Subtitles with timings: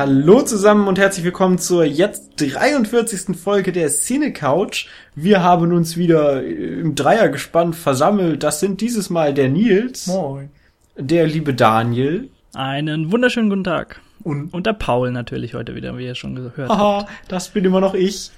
[0.00, 3.36] Hallo zusammen und herzlich willkommen zur jetzt 43.
[3.36, 4.86] Folge der Cine Couch.
[5.14, 8.42] Wir haben uns wieder im Dreiergespann versammelt.
[8.42, 10.48] Das sind dieses Mal der Nils, Moin.
[10.96, 14.00] der liebe Daniel, Einen wunderschönen guten Tag.
[14.24, 16.80] Und Und der Paul natürlich heute wieder, wie ihr schon gehört habt.
[16.80, 18.30] haha, das bin immer noch ich.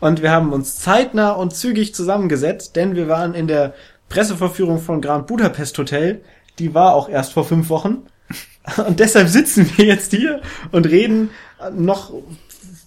[0.00, 3.74] Und wir haben uns zeitnah und zügig zusammengesetzt, denn wir waren in der
[4.08, 6.22] Presseverführung von Grand Budapest Hotel.
[6.58, 8.06] Die war auch erst vor fünf Wochen.
[8.78, 10.40] Und deshalb sitzen wir jetzt hier
[10.72, 11.30] und reden
[11.76, 12.12] noch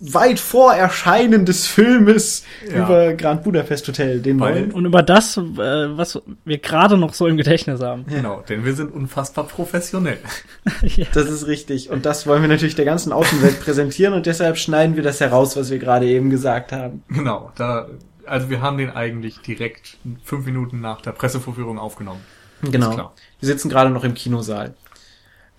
[0.06, 2.84] weit vor Erscheinen des Filmes Ja.
[2.84, 4.72] über Grand Budapest Hotel, den Weil- neuen.
[4.73, 8.06] Und über das, äh, was wir gerade noch so im Gedächtnis haben.
[8.09, 10.18] genau, denn wir sind unfassbar professionell.
[10.82, 11.06] ja.
[11.14, 11.90] Das ist richtig.
[11.90, 15.56] Und das wollen wir natürlich der ganzen Außenwelt präsentieren und deshalb schneiden wir das heraus,
[15.56, 17.03] was wir gerade eben gesagt haben.
[17.08, 17.88] Genau, da,
[18.25, 22.20] also wir haben den eigentlich direkt fünf Minuten nach der Pressevorführung aufgenommen.
[22.62, 23.12] Genau.
[23.40, 24.73] Wir sitzen gerade noch im Kinosaal.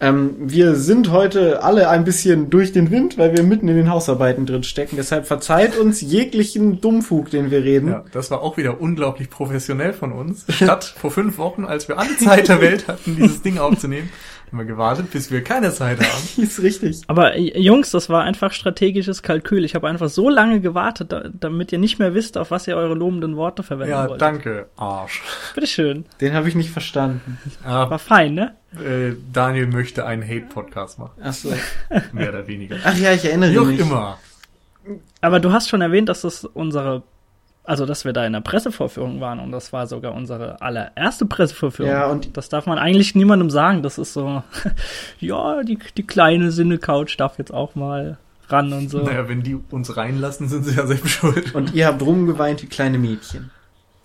[0.04, 3.90] Ähm, wir sind heute alle ein bisschen durch den Wind, weil wir mitten in den
[3.90, 4.96] Hausarbeiten drin stecken.
[4.96, 7.88] Deshalb verzeiht uns jeglichen Dummfug, den wir reden.
[7.88, 10.44] Ja, das war auch wieder unglaublich professionell von uns.
[10.50, 14.10] Statt vor fünf Wochen, als wir alle Zeit der Welt hatten, dieses Ding aufzunehmen,
[14.54, 16.22] haben wir gewartet, bis wir keine Zeit haben.
[16.42, 17.02] Ist richtig.
[17.08, 19.64] Aber äh, Jungs, das war einfach strategisches Kalkül.
[19.64, 22.76] Ich habe einfach so lange gewartet, da, damit ihr nicht mehr wisst, auf was ihr
[22.76, 24.22] eure lobenden Worte verwenden Ja, wollt.
[24.22, 25.22] danke, Arsch.
[25.54, 26.04] Bitteschön.
[26.20, 27.38] Den habe ich nicht verstanden.
[27.64, 28.54] Ah, War fein, ne?
[28.74, 31.52] äh, Daniel möchte einen Hate-Podcast machen, Ach so.
[32.12, 32.76] mehr oder weniger.
[32.84, 33.80] Ach ja, ich erinnere Wie auch mich.
[33.80, 34.18] immer.
[35.20, 37.02] Aber du hast schon erwähnt, dass das unsere,
[37.64, 41.90] also dass wir da in der Pressevorführung waren und das war sogar unsere allererste Pressevorführung.
[41.90, 43.82] Ja, und- das darf man eigentlich niemandem sagen.
[43.82, 44.42] Das ist so,
[45.20, 48.98] ja, die, die kleine Sinne-Couch darf jetzt auch mal ran und so.
[48.98, 51.54] Naja, wenn die uns reinlassen, sind sie ja selbst schuld.
[51.54, 53.50] Und ihr habt rumgeweint wie kleine Mädchen.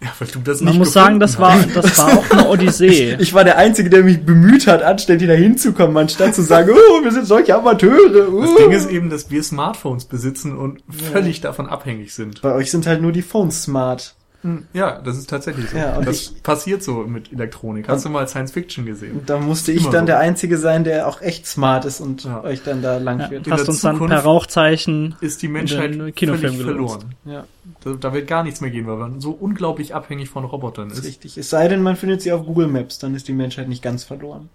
[0.02, 3.18] Ja, weil du das Man nicht muss sagen, das war, das war auch eine Odyssee.
[3.20, 7.04] Ich war der Einzige, der mich bemüht hat, anständig da hinzukommen, anstatt zu sagen, oh,
[7.04, 8.30] wir sind solche Amateure.
[8.32, 8.42] Uh.
[8.42, 12.42] Das Ding ist eben, dass wir Smartphones besitzen und völlig davon abhängig sind.
[12.42, 14.16] Bei euch sind halt nur die Phones smart.
[14.42, 15.78] Hm, Ja, das ist tatsächlich so.
[15.78, 17.90] Ja, und das ich- passiert so mit Elektronik.
[17.90, 19.18] Hast du mal Science Fiction gesehen?
[19.20, 20.06] Und da musste ich dann so.
[20.06, 22.42] der Einzige sein, der auch echt smart ist und Ja.
[22.44, 25.94] euch dann da lang Ja, in der uns dann Zukunft per Rauchzeichen Ist die Menschheit
[25.94, 27.16] den Kinofilm verloren.
[27.26, 27.46] Ja,
[27.84, 31.00] Da, da wird gar nichts mehr gehen, weil man so unglaublich abhängig von Robotern das
[31.00, 31.10] ist ist.
[31.10, 31.38] richtig.
[31.38, 34.06] Es sei denn, man findet sie auf Google Maps, dann ist die Menschheit nicht ganz
[34.06, 34.50] verloren.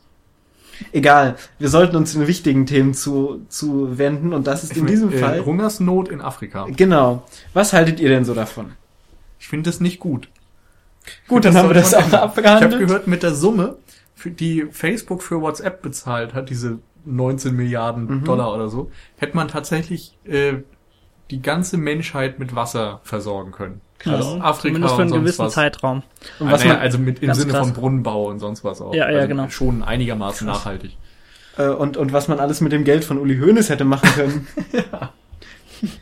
[0.92, 4.86] Egal, wir sollten uns den wichtigen Themen zu, zu wenden und das ist Ich in
[4.86, 5.44] diesem äh, Fall.
[5.44, 6.66] Hungersnot in Afrika.
[6.74, 7.22] Genau.
[7.52, 8.72] Was haltet ihr denn so davon?
[9.44, 10.28] Ich finde das nicht gut.
[11.28, 12.14] Gut, dann haben wir das auch ändern.
[12.14, 12.72] Ich abgehandelt.
[12.72, 13.76] habe gehört, mit der Summe,
[14.24, 18.24] die Facebook für WhatsApp bezahlt hat, diese 19 Milliarden Mhm.
[18.24, 20.54] Dollar oder so, hätte man tatsächlich äh,
[21.30, 23.82] die ganze Menschheit mit Wasser versorgen können.
[24.06, 25.52] Also Afrika zumindest für und einen sonst gewissen was.
[25.52, 26.02] Zeitraum.
[26.38, 27.60] Und Ah, was naja, man, also mit im Sinne krass.
[27.66, 28.94] von Brunnenbau und sonst was auch.
[28.94, 29.48] Ja, ja, also genau.
[29.50, 30.96] Schon einigermaßen nachhaltig.
[31.58, 34.46] äh, und, und was man alles mit dem Geld von Uli Hoeneß hätte machen können.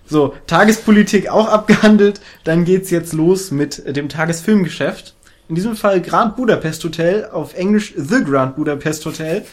[0.07, 2.21] So, Tagespolitik auch abgehandelt.
[2.45, 5.15] Dann geht's jetzt los mit dem Tagesfilmgeschäft.
[5.49, 9.45] In diesem Fall Grand Budapest Hotel, auf Englisch The Grand Budapest Hotel,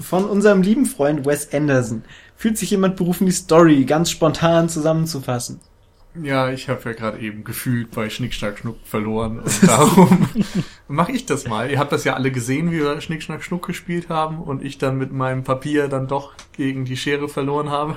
[0.00, 2.04] von unserem lieben Freund Wes Anderson.
[2.36, 5.60] Fühlt sich jemand berufen, die Story ganz spontan zusammenzufassen?
[6.22, 10.28] Ja, ich habe ja gerade eben gefühlt bei Schnick, Schnack, Schnuck verloren und darum
[10.88, 11.68] mache ich das mal.
[11.68, 14.78] Ihr habt das ja alle gesehen, wie wir Schnick, Schnack, Schnuck gespielt haben und ich
[14.78, 17.96] dann mit meinem Papier dann doch gegen die Schere verloren habe.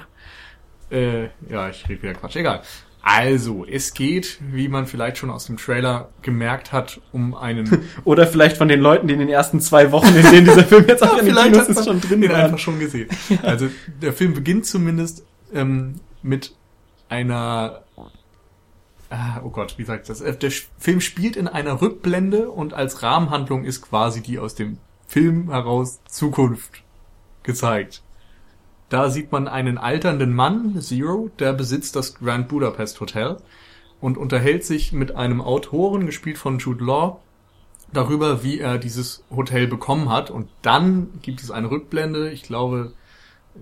[0.90, 2.36] Äh, ja, ich rede wieder Quatsch.
[2.36, 2.62] Egal.
[3.02, 8.28] Also, es geht, wie man vielleicht schon aus dem Trailer gemerkt hat, um einen Oder
[8.28, 11.03] vielleicht von den Leuten, die in den ersten zwei Wochen, in denen dieser Film jetzt
[11.08, 12.44] auch in den Vielleicht Kinos ist, schon drin den war.
[12.44, 13.08] einfach schon gesehen.
[13.44, 13.70] Also
[14.02, 16.53] der Film beginnt zumindest ähm, mit
[17.08, 17.84] einer
[19.09, 20.22] ah, oh Gott, wie sagt das?
[20.22, 24.80] Äh, Der Film spielt in einer Rückblende und als Rahmenhandlung ist quasi die aus dem
[25.08, 26.84] Film heraus Zukunft
[27.44, 28.02] gezeigt.
[28.89, 33.37] Da sieht man einen alternden Mann, Zero, der besitzt das Grand Budapest Hotel
[33.99, 37.19] und unterhält sich mit einem Autoren, gespielt von Jude Law,
[37.91, 40.29] darüber, wie er dieses Hotel bekommen hat.
[40.31, 42.93] Und dann gibt es eine Rückblende, ich glaube,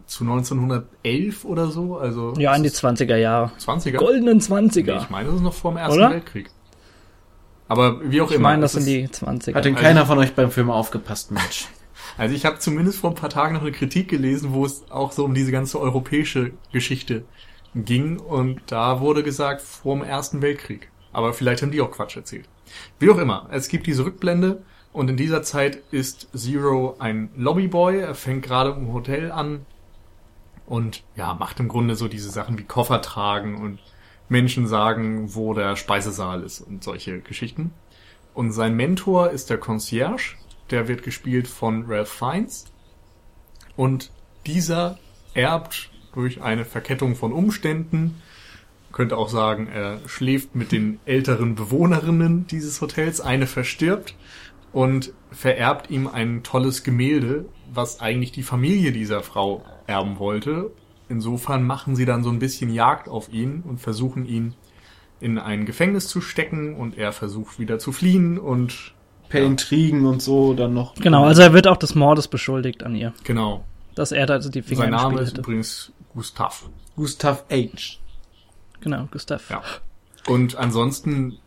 [0.08, 3.52] zu 1911 oder so, also Ja, in die 20er Jahre.
[3.60, 3.98] 20er.
[3.98, 4.98] Goldenen Nee, 20er.
[5.02, 6.10] ich meine, das ist noch vor dem Ersten Oder?
[6.12, 6.50] Weltkrieg.
[7.68, 8.50] Aber wie auch Ich immer.
[8.50, 9.56] meine, das sind die 20er.
[9.56, 11.68] Hat denn Also- keiner von euch beim Film aufgepasst, Mensch?
[12.18, 15.12] Also ich habe zumindest vor ein paar Tagen noch eine Kritik gelesen, wo es auch
[15.12, 17.26] so um diese ganze europäische Geschichte
[17.76, 20.90] ging und da wurde gesagt vor dem Ersten Weltkrieg.
[21.12, 22.48] Aber vielleicht haben die auch Quatsch erzählt.
[23.00, 24.64] Wie auch immer, es gibt diese Rückblende
[24.94, 29.66] und in dieser Zeit ist Zero ein Lobbyboy, er fängt gerade im Hotel an
[30.66, 33.80] und ja, macht im Grunde so diese Sachen wie Koffer tragen und
[34.30, 37.74] Menschen sagen, wo der Speisesaal ist und solche Geschichten.
[38.34, 40.36] Und sein Mentor ist der Concierge,
[40.72, 42.66] der wird gespielt von Ralph Fiennes.
[43.76, 44.12] Und
[44.46, 45.00] dieser
[45.34, 48.22] erbt durch eine Verkettung von Umständen.
[48.92, 53.20] Könnte auch sagen, er schläft mit den älteren Bewohnerinnen dieses Hotels.
[53.20, 54.16] Eine verstirbt
[54.72, 60.72] und vererbt ihm ein tolles Gemälde, was eigentlich die Familie dieser Frau erben wollte.
[61.10, 64.56] Insofern machen sie dann so ein bisschen Jagd auf ihn und versuchen ihn
[65.20, 68.95] in ein Gefängnis zu stecken und er versucht wieder zu fliehen und
[69.30, 69.48] Per Ja.
[69.48, 70.96] Intrigen und so dann noch.
[70.96, 73.14] Genau, also er wird auch des Mordes beschuldigt an ihr.
[73.24, 73.64] genau.
[73.96, 75.42] Dass er da die Finger Sein im Name ist hätte.
[75.42, 76.68] übrigens Gustav.
[76.98, 77.98] Gustav H.
[78.82, 79.50] Genau, Gustav.
[79.50, 79.62] Ja.
[80.28, 81.38] Und ansonsten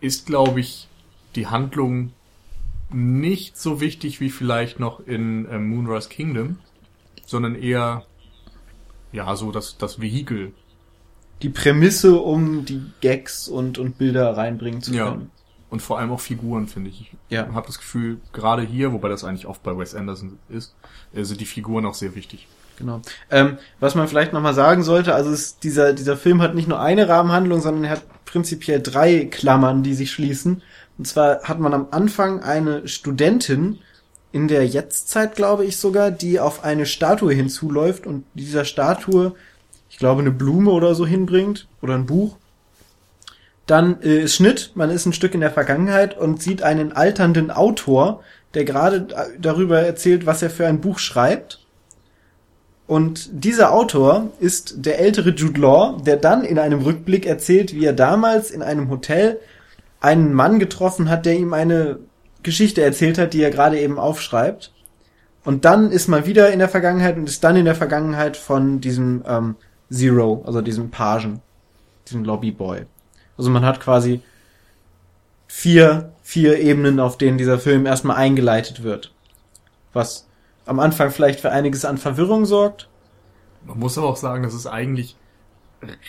[0.00, 0.86] ist, glaube ich,
[1.34, 2.12] die Handlung
[2.92, 6.58] nicht so wichtig wie vielleicht noch in ähm, Moonrise Kingdom,
[7.24, 8.04] sondern eher
[9.10, 10.52] ja so das das Vehikel.
[11.42, 15.18] Die Prämisse, um die Gags und, und Bilder reinbringen zu Ja.
[15.68, 17.00] Und vor allem auch Figuren, finde ich.
[17.00, 17.52] Ich Ja.
[17.52, 20.74] habe das Gefühl, gerade hier, wobei das eigentlich oft bei Wes Anderson ist,
[21.12, 22.46] äh, sind die Figuren auch sehr wichtig.
[22.78, 23.00] Genau.
[23.30, 26.78] Ähm, was man vielleicht nochmal sagen sollte, also ist, dieser, dieser Film hat nicht nur
[26.80, 30.62] eine Rahmenhandlung, sondern er hat prinzipiell drei Klammern, die sich schließen.
[30.98, 33.78] Und zwar hat man am Anfang eine Studentin
[34.32, 39.34] in der Jetztzeit, glaube ich sogar, die auf eine Statue hinzuläuft und dieser Statue,
[39.88, 42.36] ich glaube, eine Blume oder so hinbringt oder ein Buch.
[43.66, 47.50] Dann äh, ist Schnitt, man ist ein Stück in der Vergangenheit und sieht einen alternden
[47.50, 48.22] Autor,
[48.54, 49.08] der gerade
[49.38, 51.60] darüber erzählt, was er für ein Buch schreibt.
[52.86, 57.84] Und dieser Autor ist der ältere Jude Law, der dann in einem Rückblick erzählt, wie
[57.84, 59.40] er damals in einem Hotel
[60.00, 61.98] einen Mann getroffen hat, der ihm eine
[62.44, 64.72] Geschichte erzählt hat, die er gerade eben aufschreibt.
[65.44, 68.80] Und dann ist man wieder in der Vergangenheit und ist dann in der Vergangenheit von
[68.80, 69.56] diesem ähm,
[69.90, 71.40] Zero, also diesem Pagen,
[72.06, 72.86] diesem Lobbyboy.
[73.38, 74.20] Also man hat quasi
[75.46, 79.12] vier, vier Ebenen, auf denen dieser Film erstmal eingeleitet wird.
[79.92, 80.26] Was
[80.66, 82.88] am Anfang vielleicht für einiges an Verwirrung sorgt.
[83.64, 85.16] Man muss aber auch sagen, dass es eigentlich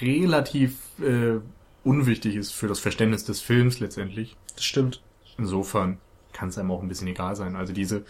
[0.01, 1.39] relativ äh,
[1.83, 4.35] unwichtig ist für das Verständnis des Films letztendlich.
[4.55, 5.01] Das stimmt.
[5.37, 5.99] Insofern
[6.33, 7.55] kann es einem auch ein bisschen egal sein.
[7.55, 8.03] Also diese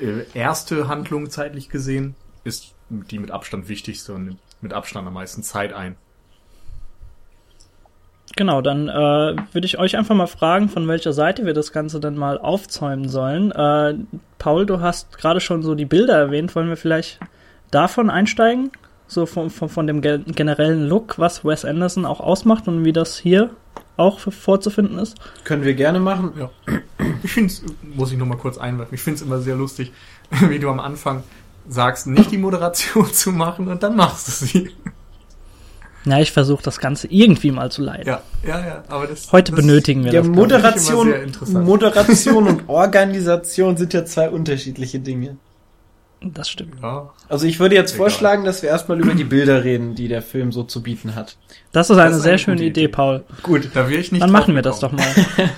[0.00, 2.14] äh, erste Handlung zeitlich gesehen
[2.44, 5.96] ist die mit Abstand wichtigste und nimmt mit Abstand am meisten Zeit ein.
[8.38, 11.98] Genau, dann äh, würde ich euch einfach mal fragen, von welcher Seite wir das Ganze
[11.98, 13.50] dann mal aufzäumen sollen.
[13.50, 13.94] Äh,
[14.38, 16.54] Paul, du hast gerade schon so die Bilder erwähnt.
[16.54, 17.18] Wollen wir vielleicht
[17.72, 18.70] davon einsteigen?
[19.08, 22.92] So von, von, von dem ge- generellen Look, was Wes Anderson auch ausmacht und wie
[22.92, 23.50] das hier
[23.96, 25.16] auch vorzufinden ist?
[25.42, 26.30] Können wir gerne machen.
[26.38, 26.48] Ja.
[27.24, 29.90] Ich finde es, muss ich noch mal kurz einwerfen, ich finde es immer sehr lustig,
[30.48, 31.24] wie du am Anfang
[31.68, 34.70] sagst, nicht die Moderation zu machen und dann machst du sie.
[36.10, 38.06] Ja, ich versuche das Ganze irgendwie mal zu leiten.
[38.06, 40.28] Ja, ja, ja, aber das Heute das, benötigen wir Ja, das.
[40.28, 41.66] Moderation, immer sehr interessant.
[41.66, 45.36] Moderation und Organisation sind ja zwei unterschiedliche Dinge.
[46.20, 46.74] Das stimmt.
[46.82, 47.98] Ja, Also ich würde jetzt Egal.
[48.10, 51.36] vorschlagen, dass wir erstmal über die Bilder reden, die der Film so zu bieten hat.
[51.70, 52.88] Das ist eine ist sehr eine schöne Idee, Idee.
[52.88, 53.24] Paul.
[53.44, 53.70] Gut.
[53.74, 55.06] da wäre ich nicht Dann machen wir das doch mal.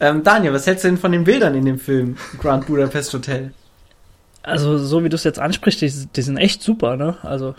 [0.00, 3.52] Ähm, Daniel, was hältst du denn von den Bildern in dem Film Grand Budapest Hotel?
[4.42, 7.18] Also, so wie du es jetzt ansprichst, die, die sind echt super, ne?
[7.22, 7.54] Also,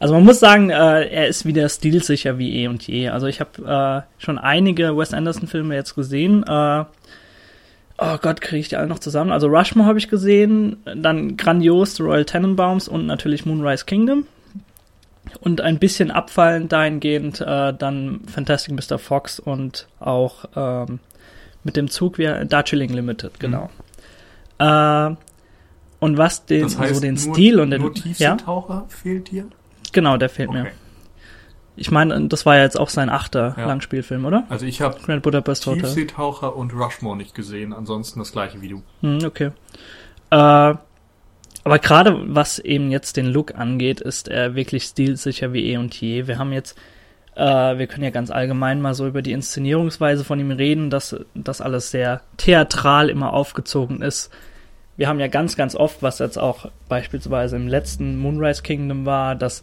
[0.00, 3.10] also man muss sagen, äh, er ist wieder stilsicher wie eh und je.
[3.10, 6.42] Also ich habe äh, schon einige Wes Anderson-Filme jetzt gesehen.
[6.42, 6.84] Äh,
[7.98, 9.30] oh Gott, kriege ich die alle noch zusammen?
[9.30, 14.26] Also Rushmore habe ich gesehen, dann grandios The Royal Tenenbaums und natürlich Moonrise Kingdom.
[15.40, 18.98] Und ein bisschen abfallend dahingehend äh, dann Fantastic Mr.
[18.98, 20.98] Fox und auch ähm,
[21.62, 23.68] mit dem Zug wie Darjeeling Limited, genau.
[24.58, 25.14] Äh,
[26.00, 29.30] und was den, Das heißt, so den nur, Stil und den, nur ja, Tiefseetaucher fehlt
[29.30, 29.46] dir?
[29.92, 30.62] Genau, der fehlt mir.
[30.62, 30.72] Okay.
[31.76, 33.66] Ich meine, das war ja jetzt auch sein achter Ja.
[33.66, 34.44] Langspielfilm, oder?
[34.48, 35.82] Also ich habe Grand Budapest Hotel.
[35.82, 38.82] Tiefseetaucher und Rushmore nicht gesehen, ansonsten das gleiche wie du.
[39.00, 39.50] Hm, okay.
[40.30, 40.74] Äh,
[41.64, 45.98] aber gerade was eben jetzt den Look angeht, ist er wirklich stilsicher wie eh und
[45.98, 46.26] je.
[46.26, 46.78] Wir haben jetzt,
[47.34, 51.16] äh, wir können ja ganz allgemein mal so über die Inszenierungsweise von ihm reden, dass
[51.34, 54.30] das alles sehr theatral immer aufgezogen ist.
[54.96, 59.34] Wir haben ja ganz, ganz oft, was jetzt auch beispielsweise im letzten Moonrise Kingdom war,
[59.34, 59.62] dass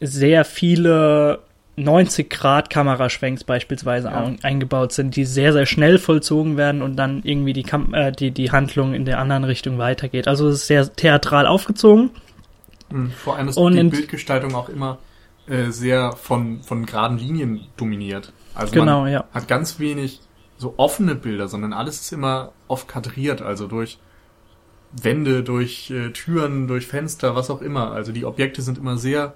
[0.00, 1.40] sehr viele
[1.76, 4.22] 90 Grad Kameraschwenks beispielsweise Ja.
[4.24, 8.12] ein- eingebaut sind, die sehr, sehr schnell vollzogen werden und dann irgendwie die, Kam äh,
[8.12, 10.28] die, die Handlung in der anderen Richtung weitergeht.
[10.28, 12.10] Also es ist sehr theatral aufgezogen.
[13.16, 14.98] Vor allem ist Und die Bildgestaltung auch immer
[15.46, 18.32] äh, sehr von, von geraden Linien dominiert.
[18.54, 19.24] Also Genau, man ja.
[19.32, 20.20] hat ganz wenig
[20.58, 23.98] so offene Bilder, sondern alles ist immer oft kadriert, also durch
[24.92, 27.92] Wände, durch äh, Türen, durch Fenster, was auch immer.
[27.92, 29.34] Also die Objekte sind immer sehr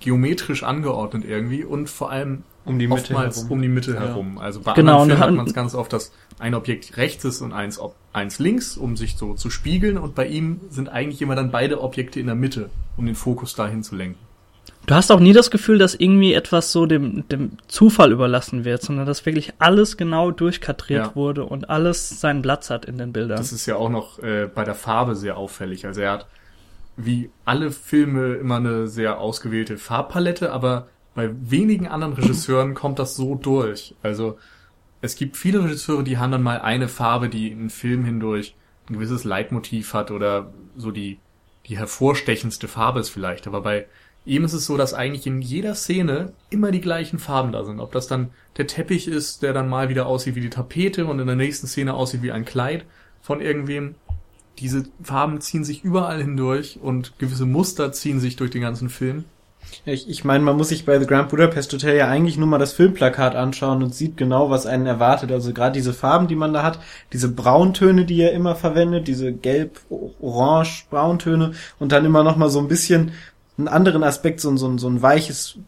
[0.00, 3.50] geometrisch angeordnet irgendwie und vor allem Um die Mitte oftmals herum.
[3.52, 4.00] um die Mitte Ja.
[4.00, 4.38] herum.
[4.38, 7.24] Also bei Genau, anderen und Filmen hat man es ganz oft, dass ein Objekt rechts
[7.24, 10.88] ist und eins, ob- eins links, um sich so zu spiegeln und bei ihm sind
[10.88, 14.18] eigentlich immer dann beide Objekte in der Mitte, um den Fokus dahin zu lenken.
[14.86, 18.82] Du hast auch nie das Gefühl, dass irgendwie etwas so dem, dem Zufall überlassen wird,
[18.82, 21.14] sondern dass wirklich alles genau durchkadriert Ja.
[21.14, 23.36] wurde und alles seinen Platz hat in den Bildern.
[23.36, 25.86] Das ist ja auch noch äh, bei der Farbe sehr auffällig.
[25.86, 26.26] Also er hat
[26.96, 33.16] wie alle Filme immer eine sehr ausgewählte Farbpalette, aber bei wenigen anderen Regisseuren kommt das
[33.16, 33.94] so durch.
[34.02, 34.38] Also
[35.00, 38.54] es gibt viele Regisseure, die haben dann mal eine Farbe, die einen Film hindurch
[38.88, 41.18] ein gewisses Leitmotiv hat oder so die,
[41.66, 43.46] die hervorstechendste Farbe ist vielleicht.
[43.46, 43.86] Aber bei
[44.24, 47.80] ihm ist es so, dass eigentlich in jeder Szene immer die gleichen Farben da sind.
[47.80, 51.18] Ob das dann der Teppich ist, der dann mal wieder aussieht wie die Tapete und
[51.18, 52.84] in der nächsten Szene aussieht wie ein Kleid
[53.20, 53.96] von irgendwem.
[54.58, 59.24] Diese Farben ziehen sich überall hindurch und gewisse Muster ziehen sich durch den ganzen Film.
[59.84, 62.58] Ich, ich meine, man muss sich bei The Grand Budapest Hotel ja eigentlich nur mal
[62.58, 65.32] das Filmplakat anschauen und sieht genau, was einen erwartet.
[65.32, 66.78] Also gerade diese Farben, die man da hat,
[67.12, 69.80] diese Brauntöne, die er immer verwendet, diese gelb,
[70.20, 73.12] orange Brauntöne und dann immer noch mal so ein bisschen
[73.58, 75.58] einen anderen Aspekt, so, so, so ein weiches,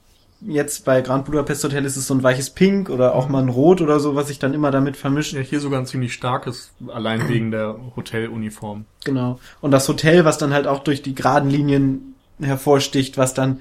[0.41, 3.49] jetzt bei Grand Budapest Hotel ist es so ein weiches Pink oder auch mal ein
[3.49, 5.33] Rot oder so, was sich dann immer damit vermischt.
[5.33, 8.85] Ja, hier sogar ein ziemlich starkes, allein wegen der Hoteluniform.
[9.05, 9.39] Genau.
[9.61, 13.61] Und das Hotel, was dann halt auch durch die geraden Linien hervorsticht, was dann,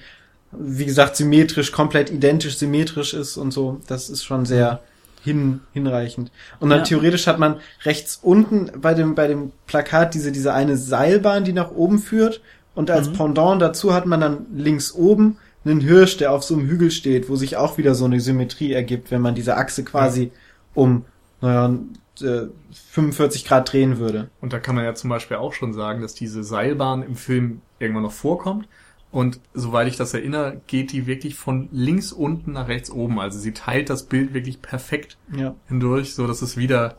[0.52, 3.82] wie gesagt, symmetrisch, komplett identisch symmetrisch ist und so.
[3.88, 4.82] Das ist schon sehr
[5.24, 6.32] hin, hinreichend.
[6.60, 6.86] Und dann Ja.
[6.86, 11.54] theoretisch hat man rechts unten bei dem, bei dem Plakat diese, diese eine Seilbahn, die
[11.54, 12.42] nach oben führt.
[12.76, 13.14] Und als Mhm.
[13.14, 17.30] Pendant dazu hat man dann links oben einen Hirsch, der auf so einem Hügel steht,
[17.30, 20.32] wo sich auch wieder so eine Symmetrie ergibt, wenn man diese Achse quasi
[20.74, 21.06] um,
[21.42, 21.78] naja,
[22.22, 22.48] äh,
[22.92, 24.30] 45 Grad drehen würde.
[24.42, 27.62] Und da kann man ja zum Beispiel auch schon sagen, dass diese Seilbahn im Film
[27.80, 28.68] irgendwann noch vorkommt.
[29.12, 33.20] Und soweit ich das erinnere, geht die wirklich von links unten nach rechts oben.
[33.20, 35.54] Also sie teilt das Bild wirklich perfekt Ja.
[35.68, 36.98] hindurch, so dass es wieder,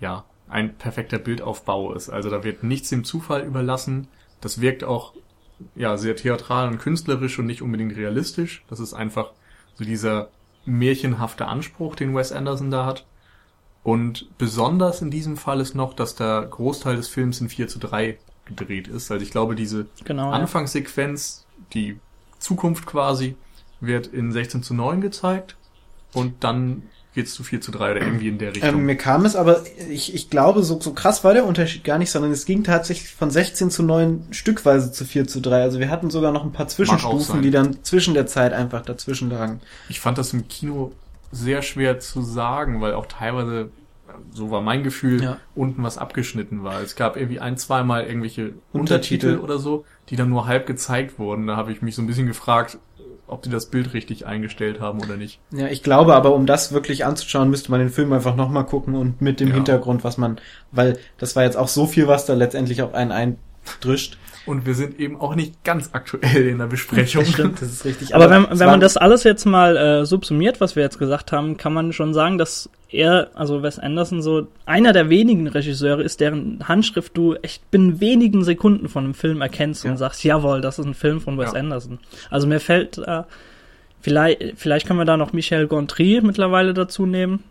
[0.00, 2.08] ja, ein perfekter Bildaufbau ist.
[2.08, 4.06] Also da wird nichts dem Zufall überlassen.
[4.40, 5.14] Das wirkt auch,
[5.74, 8.64] ja, sehr theatral und künstlerisch und nicht unbedingt realistisch.
[8.68, 9.32] Das ist einfach
[9.74, 10.28] so dieser
[10.64, 13.06] märchenhafte Anspruch, den Wes Anderson da hat.
[13.82, 17.78] Und besonders in diesem Fall ist noch, dass der Großteil des Films in 4 zu
[17.78, 19.10] 3 gedreht ist.
[19.10, 20.30] Also ich glaube, diese genau.
[20.30, 20.32] Ja.
[20.32, 22.00] Anfangssequenz, die
[22.38, 23.36] Zukunft quasi,
[23.80, 25.56] wird in 16 zu 9 gezeigt
[26.12, 26.82] und dann
[27.16, 28.68] geht's zu 4 zu 3 oder irgendwie in der Richtung.
[28.80, 31.98] Ähm, mir kam es aber, ich, ich glaube, so, so krass war der Unterschied gar
[31.98, 35.62] nicht, sondern es ging tatsächlich von 16 zu 9 stückweise zu 4 zu 3.
[35.62, 39.30] Also wir hatten sogar noch ein paar Zwischenstufen, die dann zwischen der Zeit einfach dazwischen
[39.30, 39.60] lagen.
[39.88, 40.92] Ich fand das im Kino
[41.32, 43.70] sehr schwer zu sagen, weil auch teilweise,
[44.32, 45.36] so war mein Gefühl, Ja.
[45.54, 46.80] unten was abgeschnitten war.
[46.82, 49.26] Es gab irgendwie ein, zweimal irgendwelche Untertitel.
[49.28, 51.46] Untertitel oder so, die dann nur halb gezeigt wurden.
[51.46, 52.78] Da habe ich mich so ein bisschen gefragt,
[53.28, 55.40] ob die das Bild richtig eingestellt haben oder nicht.
[55.50, 58.94] Ja, ich glaube aber, um das wirklich anzuschauen, müsste man den Film einfach nochmal gucken
[58.94, 59.54] und mit dem Ja.
[59.54, 60.38] Hintergrund, was man,
[60.72, 64.18] weil das war jetzt auch so viel, was da letztendlich auf einen eindrischt.
[64.46, 67.24] Und wir sind eben auch nicht ganz aktuell in der Besprechung.
[67.58, 68.14] das ist richtig.
[68.14, 70.98] Aber wenn, es wenn war- man das alles jetzt mal äh, subsumiert, was wir jetzt
[70.98, 75.48] gesagt haben, kann man schon sagen, dass er, also Wes Anderson, so einer der wenigen
[75.48, 79.90] Regisseure ist, deren Handschrift du echt binnen wenigen Sekunden von einem Film erkennst Ja.
[79.90, 81.58] und sagst, jawohl, das ist ein Film von Wes Ja.
[81.58, 81.98] Anderson.
[82.30, 83.24] Also mir fällt, äh,
[84.00, 87.42] vielleicht, vielleicht können wir da noch Michel Gondry mittlerweile dazu nehmen,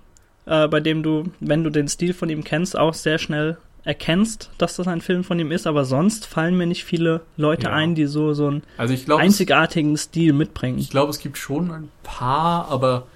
[0.45, 4.49] äh, bei dem du, wenn du den Stil von ihm kennst, auch sehr schnell erkennst,
[4.57, 7.73] dass das ein Film von ihm ist, aber sonst fallen mir nicht viele Leute Ja.
[7.73, 10.77] ein, die so, so einen Also ich glaube, es- einzigartigen Stil mitbringen.
[10.79, 13.07] Ich glaube, es gibt schon ein paar, aber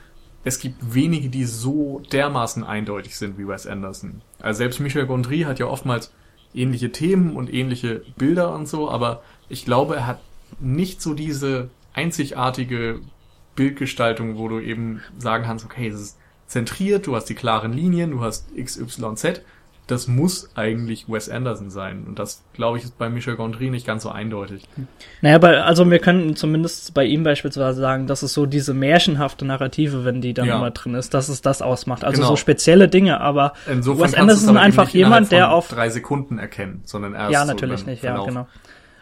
[0.43, 4.21] es gibt wenige, die so dermaßen eindeutig sind wie Wes Anderson.
[4.39, 6.13] Also selbst Michel Gondry hat ja oftmals
[6.53, 10.19] ähnliche Themen und ähnliche Bilder und so, aber ich glaube, er hat
[10.59, 12.99] nicht so diese einzigartige
[13.55, 18.11] Bildgestaltung, wo du eben sagen kannst, okay, es ist zentriert, du hast die klaren Linien,
[18.11, 19.43] du hast X, Y, Z.
[19.89, 22.03] Das muss eigentlich Wes Anderson sein.
[22.07, 24.63] Und das, glaube ich, ist bei Michel Gondry nicht ganz so eindeutig.
[25.21, 29.45] Naja, bei, also wir können zumindest bei ihm beispielsweise sagen, dass es so diese märchenhafte
[29.45, 30.57] Narrative, wenn die dann Ja.
[30.57, 32.03] immer drin ist, dass es das ausmacht.
[32.03, 32.29] Also Genau.
[32.29, 36.37] so spezielle Dinge, aber Insofern Wes Anderson aber eben einfach jemand, der auf drei Sekunden
[36.39, 38.47] erkennen, sondern erst ja so natürlich beim nicht, ja genau.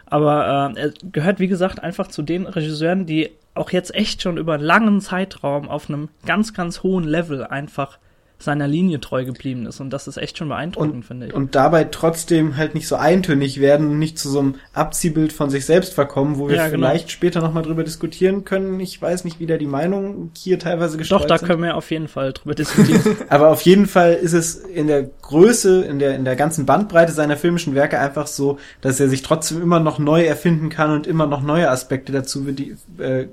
[0.06, 4.38] Aber äh, er gehört wie gesagt einfach zu den Regisseuren, die auch jetzt echt schon
[4.38, 7.98] über einen langen Zeitraum auf einem ganz ganz hohen Level einfach
[8.40, 9.80] seiner Linie treu geblieben ist.
[9.80, 11.34] Und das ist echt schon beeindruckend, finde ich.
[11.34, 15.50] Und dabei trotzdem halt nicht so eintönig werden und nicht zu so einem Abziehbild von
[15.50, 16.86] sich selbst verkommen, wo wir Ja, genau.
[16.86, 18.78] vielleicht später nochmal drüber diskutieren können.
[18.78, 21.48] Ich weiß nicht, wie da die Meinung hier teilweise Doch, gestreut da sind.
[21.48, 23.02] können wir auf jeden Fall drüber diskutieren.
[23.28, 27.12] Aber auf jeden Fall ist es in der Größe, in der, in der ganzen Bandbreite
[27.12, 31.08] seiner filmischen Werke einfach so, dass er sich trotzdem immer noch neu erfinden kann und
[31.08, 33.26] immer noch neue Aspekte dazu, wird die, äh,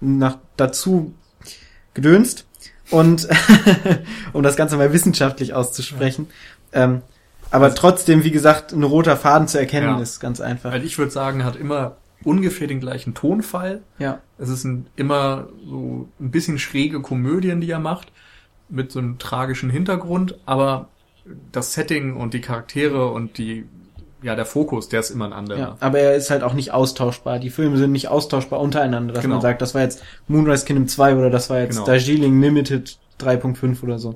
[0.00, 1.14] nach, dazu
[1.94, 2.47] gedönst.
[2.90, 3.28] Und
[4.32, 6.28] um das Ganze mal wissenschaftlich auszusprechen.
[6.72, 7.02] Ähm,
[7.50, 10.00] aber trotzdem, wie gesagt, ein roter Faden zu erkennen Ja.
[10.00, 10.72] ist ganz einfach.
[10.72, 13.82] Weil ich würde sagen, er hat immer ungefähr den gleichen Tonfall.
[13.98, 14.20] Ja.
[14.38, 18.12] Es ist ein, immer so ein bisschen schräge Komödien, die er macht,
[18.68, 20.88] mit so einem tragischen Hintergrund, aber
[21.52, 23.64] das Setting und die Charaktere und die,
[24.22, 25.58] ja, der Fokus, der ist immer ein anderer.
[25.58, 27.38] Ja, aber er ist halt auch nicht austauschbar.
[27.38, 29.36] Die Filme sind nicht austauschbar untereinander, dass Genau.
[29.36, 31.86] man sagt, das war jetzt Moonrise Kingdom 2 oder das war jetzt Genau.
[31.86, 34.14] Darjeeling Limited 3.5 oder so.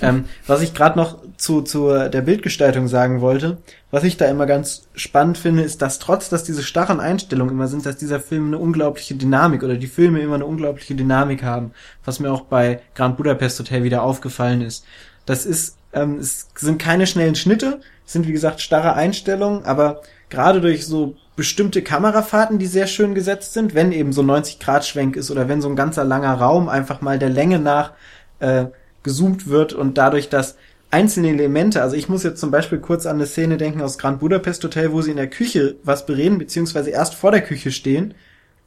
[0.00, 3.58] ähm, was ich gerade noch zu, zu der Bildgestaltung sagen wollte,
[3.90, 7.66] was ich da immer ganz spannend finde, ist, dass trotz, dass diese starren Einstellungen immer
[7.66, 11.72] sind, dass dieser Film eine unglaubliche Dynamik oder die Filme immer eine unglaubliche Dynamik haben,
[12.04, 14.84] was mir auch bei Grand Budapest Hotel wieder aufgefallen ist.
[15.26, 20.60] Das ist, ähm, es sind keine schnellen Schnitte, sind wie gesagt starre Einstellungen, aber gerade
[20.60, 25.16] durch so bestimmte Kamerafahrten, die sehr schön gesetzt sind, wenn eben so 90 Grad Schwenk
[25.16, 27.92] ist oder wenn so ein ganzer langer Raum einfach mal der Länge nach
[28.40, 28.66] äh,
[29.02, 30.56] gezoomt wird und dadurch, dass
[30.90, 34.20] einzelne Elemente, also ich muss jetzt zum Beispiel kurz an eine Szene denken aus Grand
[34.20, 38.14] Budapest Hotel, wo sie in der Küche was bereden, beziehungsweise erst vor der Küche stehen,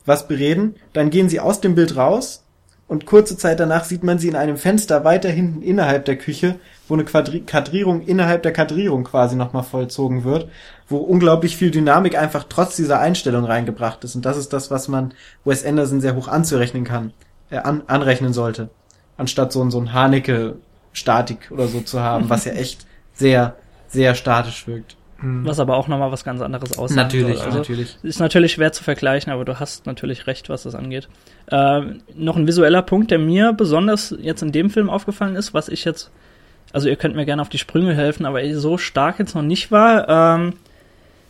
[0.05, 2.43] was bereden, dann gehen sie aus dem Bild raus
[2.87, 6.55] und kurze Zeit danach sieht man sie in einem Fenster weiter hinten innerhalb der Küche,
[6.87, 10.49] wo eine Quadri Kadrierung innerhalb der Kadrierung quasi nochmal vollzogen wird,
[10.87, 14.15] wo unglaublich viel Dynamik einfach trotz dieser Einstellung reingebracht ist.
[14.15, 15.13] Und das ist das, was man
[15.45, 17.13] Wes Anderson sehr hoch anzurechnen kann,
[17.49, 18.69] äh, an, anrechnen sollte.
[19.17, 23.55] Anstatt so ein, so ein Haneke-Statik oder so zu haben, was ja echt sehr,
[23.87, 24.95] sehr statisch wirkt.
[25.45, 27.13] was aber auch nochmal was ganz anderes aussagt.
[27.15, 27.97] Also, natürlich.
[28.03, 31.09] Ist natürlich schwer zu vergleichen, aber du hast natürlich recht, was das angeht.
[31.51, 35.69] Ähm, noch ein visueller Punkt, der mir besonders jetzt in dem Film aufgefallen ist, was
[35.69, 36.11] ich jetzt,
[36.77, 39.71] also ihr könnt mir gerne auf die Sprünge helfen, aber so stark jetzt noch nicht
[39.71, 40.37] war.
[40.37, 40.53] Ähm,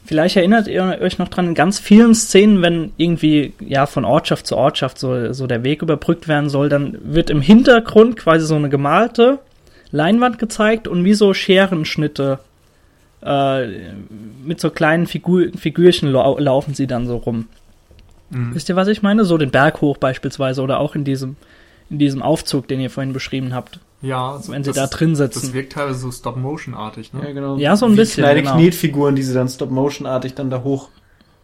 [0.06, 4.46] vielleicht erinnert ihr euch noch dran, in ganz vielen Szenen, wenn irgendwie ja von Ortschaft
[4.46, 8.56] zu Ortschaft so, so der Weg überbrückt werden soll, dann wird im Hintergrund quasi so
[8.56, 9.40] eine gemalte
[9.92, 12.40] Leinwand gezeigt und wie so Scherenschnitte
[13.22, 13.68] äh,
[14.44, 17.48] mit so kleinen Figur Figürchen lau laufen sie dann so rum.
[18.32, 18.54] Mhm.
[18.54, 19.24] Wisst ihr, was ich meine?
[19.24, 21.38] So den Berg hoch beispielsweise oder auch in diesem,
[21.90, 23.80] in diesem Aufzug, den ihr vorhin beschrieben habt.
[24.02, 25.42] Ja, Wenn sie da drin sitzen.
[25.42, 27.22] Das wirkt teilweise so Stop-Motion-artig, ne?
[27.24, 27.58] Ja, genau.
[27.58, 28.56] Ja, so ein Wie bisschen, Kleine genau.
[28.56, 30.90] Knetfiguren, die sie dann Stop-Motion-artig dann da hoch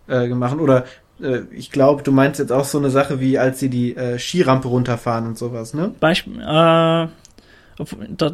[0.07, 0.57] äh, gemacht.
[0.59, 0.85] Oder
[1.21, 4.19] äh, ich glaube, du meinst jetzt auch so eine Sache wie, als sie die äh,
[4.19, 5.93] Skirampe runterfahren und sowas, ne?
[5.99, 7.07] Beispiel, äh,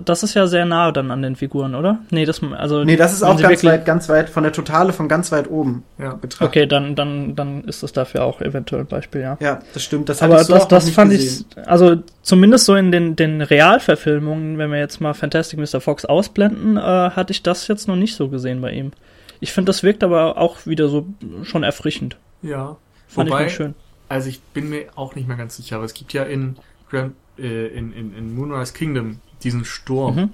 [0.04, 2.00] das ist ja sehr nah dann an den Figuren, oder?
[2.12, 2.84] Nee, das, also.
[2.84, 5.84] Nee, das ist auch ganz weit, ganz weit, von der Totale von ganz weit oben
[5.98, 6.14] Ja.
[6.16, 6.48] betrachtet.
[6.48, 9.38] Okay, dann, dann, dann ist das dafür auch eventuell ein Beispiel, ja.
[9.40, 10.10] Ja, das stimmt.
[10.10, 11.46] Das Aber hatte ich so das, auch das fand gesehen.
[11.56, 15.80] ich, also zumindest so in den, den Realverfilmungen, wenn wir jetzt mal Fantastic Mr.
[15.82, 18.92] Fox ausblenden, äh, hatte ich das jetzt noch nicht so gesehen bei ihm.
[19.40, 21.06] Ich finde, das wirkt aber auch wieder so
[21.44, 22.18] schon erfrischend.
[22.42, 22.76] Ja.
[23.08, 23.74] Fand Wobei, ich schön.
[24.10, 26.58] also ich bin mir auch nicht mehr ganz sicher, aber es gibt ja in,
[26.90, 30.16] Grand, äh, in, in, in Moonrise Kingdom diesen Sturm.
[30.16, 30.30] Mhm.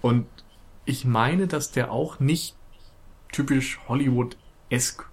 [0.00, 0.26] Und
[0.84, 2.56] ich meine, dass der auch nicht
[3.32, 5.04] typisch Hollywood-esk,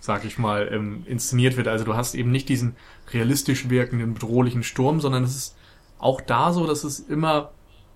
[0.00, 1.68] sag ich mal, ähm, inszeniert wird.
[1.68, 2.76] Also du hast eben nicht diesen
[3.12, 5.56] realistisch wirkenden, bedrohlichen Sturm, sondern es ist
[5.98, 7.52] auch da so, dass es immer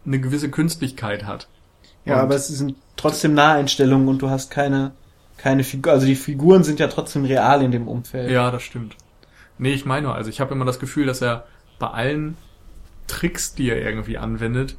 [0.07, 1.49] eine gewisse Künstlichkeit hat.
[2.05, 4.93] Ja, Und- aber es sind trotzdem Naheinstellungen und du hast keine,
[5.37, 8.31] keine Figur, also die Figuren sind ja trotzdem real in dem Umfeld.
[8.31, 8.97] Ja, das stimmt.
[9.59, 11.47] Nee, ich meine nur, also ich habe immer das Gefühl, dass er
[11.79, 12.37] bei allen
[13.09, 14.77] Tricks, die er irgendwie anwendet,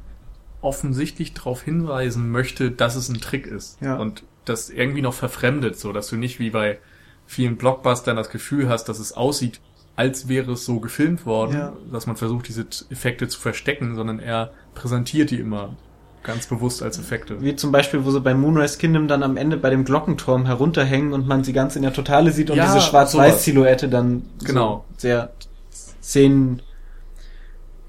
[0.62, 3.78] offensichtlich darauf hinweisen möchte, dass es ein Trick ist.
[3.80, 3.96] Ja.
[3.96, 6.78] Und das irgendwie noch verfremdet, so dass du nicht wie bei
[7.26, 9.60] vielen Blockbustern das Gefühl hast, dass es aussieht,
[9.96, 11.72] als wäre es so gefilmt worden, Ja.
[11.92, 15.76] dass man versucht, diese Effekte zu verstecken, sondern er präsentiert die immer
[16.22, 17.40] ganz bewusst als Effekte.
[17.40, 21.12] Wie zum Beispiel, wo sie bei Moonrise Kingdom dann am Ende bei dem Glockenturm herunterhängen
[21.12, 24.84] und man sie ganz in der Totale sieht und Ja, diese Schwarz-Weiß-Silhouette dann Genau.
[24.90, 25.30] so sehr
[26.02, 26.60] Szenen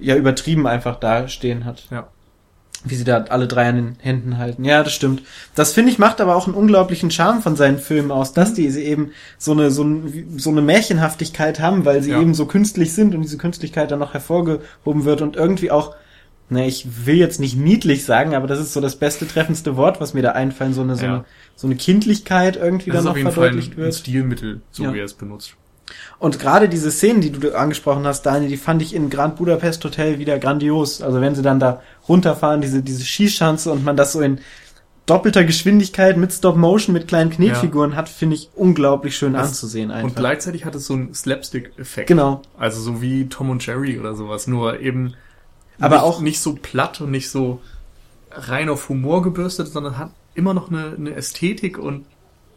[0.01, 1.87] ja übertrieben einfach da stehen hat.
[1.91, 2.07] Ja.
[2.83, 4.65] Wie sie da alle drei an den Händen halten.
[4.65, 5.21] Ja, das stimmt.
[5.53, 8.71] Das finde ich macht aber auch einen unglaublichen Charme von seinen Filmen aus, dass die
[8.71, 12.19] sie eben so eine, so, ein, so eine Märchenhaftigkeit haben, weil sie Ja.
[12.19, 15.95] eben so künstlich sind und diese Künstlichkeit dann noch hervorgehoben wird und irgendwie auch,
[16.49, 20.01] ne, ich will jetzt nicht niedlich sagen, aber das ist so das beste, treffendste Wort,
[20.01, 21.13] was mir da einfallen, so eine, so Ja.
[21.17, 23.93] eine, so eine Kindlichkeit irgendwie Das dann ist noch ein, verdeutlicht ein wird.
[23.93, 24.93] Stilmittel, so Ja.
[24.95, 25.55] wie er es benutzt.
[26.19, 29.83] Und gerade diese Szenen, die du angesprochen hast, Daniel, die fand ich in Grand Budapest
[29.83, 31.01] Hotel wieder grandios.
[31.01, 34.39] Also wenn sie dann da runterfahren, diese, diese Schießschanze und man das so in
[35.05, 37.97] doppelter Geschwindigkeit mit Stop Motion, mit kleinen Knetfiguren ja.
[37.97, 40.09] hat, finde ich unglaublich schön das, anzusehen einfach.
[40.09, 42.07] Und gleichzeitig hat es so einen Slapstick-Effekt.
[42.07, 42.41] Genau.
[42.57, 45.15] Also so wie Tom und Jerry oder sowas, nur eben
[45.79, 47.59] aber nicht, auch nicht so platt und nicht so
[48.31, 52.05] rein auf Humor gebürstet, sondern hat immer noch eine, eine Ästhetik und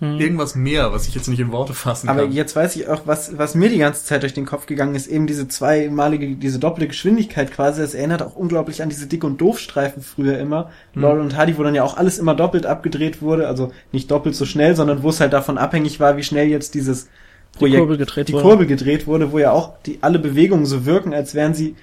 [0.05, 0.21] hm.
[0.21, 2.27] irgendwas mehr, was ich jetzt nicht in Worte fassen Aber kann.
[2.27, 4.95] Aber jetzt weiß ich auch, was, was mir die ganze Zeit durch den Kopf gegangen
[4.95, 9.25] ist, eben diese zweimalige, diese doppelte Geschwindigkeit quasi, das erinnert auch unglaublich an diese Dick-
[9.25, 10.71] und Doof-Streifen früher immer.
[10.93, 11.03] Hm.
[11.03, 14.35] Laurel und Hardy, wo dann ja auch alles immer doppelt abgedreht wurde, also nicht doppelt
[14.35, 17.09] so schnell, sondern wo es halt davon abhängig war, wie schnell jetzt dieses
[17.53, 18.43] Projekt, die Kurbel gedreht, die wurde.
[18.43, 21.77] Kurbel gedreht wurde, wo ja auch die, alle Bewegungen so wirken, als wären sie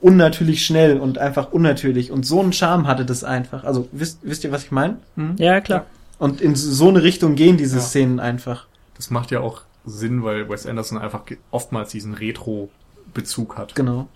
[0.00, 2.10] unnatürlich schnell und einfach unnatürlich.
[2.10, 3.64] Und so einen Charme hatte das einfach.
[3.64, 4.98] Also wisst, wisst ihr, was ich meine?
[5.16, 5.36] Hm?
[5.38, 5.86] Ja, klar.
[6.18, 7.82] Und in so eine Richtung gehen diese ja.
[7.82, 8.66] Szenen einfach.
[8.96, 13.74] Das macht ja auch Sinn, weil Wes Anderson einfach oftmals diesen Retro-Bezug hat.
[13.74, 14.08] Genau.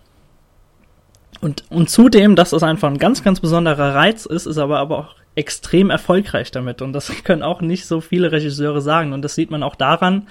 [1.41, 4.99] Und, und zudem, dass das einfach ein ganz, ganz besonderer Reiz ist, ist aber, aber
[4.99, 6.83] auch extrem erfolgreich damit.
[6.83, 9.13] Und das können auch nicht so viele Regisseure sagen.
[9.13, 10.27] Und das sieht man auch daran,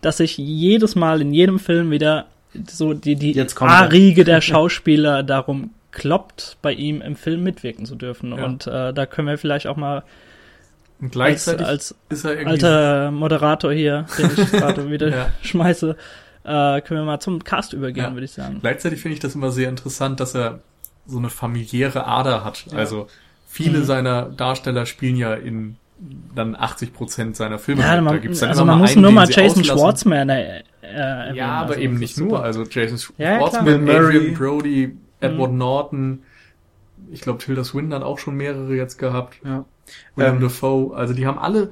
[0.00, 2.26] dass sich jedes Mal in jedem Film wieder
[2.68, 8.36] so die, die A-Riege der Schauspieler darum kloppt, bei ihm im Film mitwirken zu dürfen.
[8.36, 8.44] Ja.
[8.44, 10.02] Und äh, da können wir vielleicht auch mal
[11.02, 15.30] und gleichzeitig als, als alter Moderator hier, den ich gerade wieder ja.
[15.42, 15.96] schmeiße,
[16.44, 18.12] äh, können wir mal zum Cast übergehen, ja.
[18.12, 18.58] würde ich sagen.
[18.60, 20.60] Gleichzeitig finde ich das immer sehr interessant, dass er
[21.06, 22.66] so eine familiäre Ader hat.
[22.70, 22.78] Ja.
[22.78, 23.08] Also
[23.48, 23.84] viele mhm.
[23.84, 25.76] seiner Darsteller spielen ja in
[26.34, 27.82] dann 80 Prozent seiner Filme.
[27.82, 31.36] Ja, man, da gibt's dann also man muss einen, nur mal Jason Schwartzman äh, äh,
[31.36, 32.42] Ja, aber also eben nicht nur.
[32.42, 35.58] Also Jason Schwartzman, Adrian Brody, Edward mhm.
[35.58, 36.22] Norton,
[37.12, 39.36] ich glaube, Tilda Swinton hat auch schon mehrere jetzt gehabt.
[39.44, 39.64] Ja.
[40.16, 40.94] William ähm, Dafoe.
[40.96, 41.70] Also die haben alle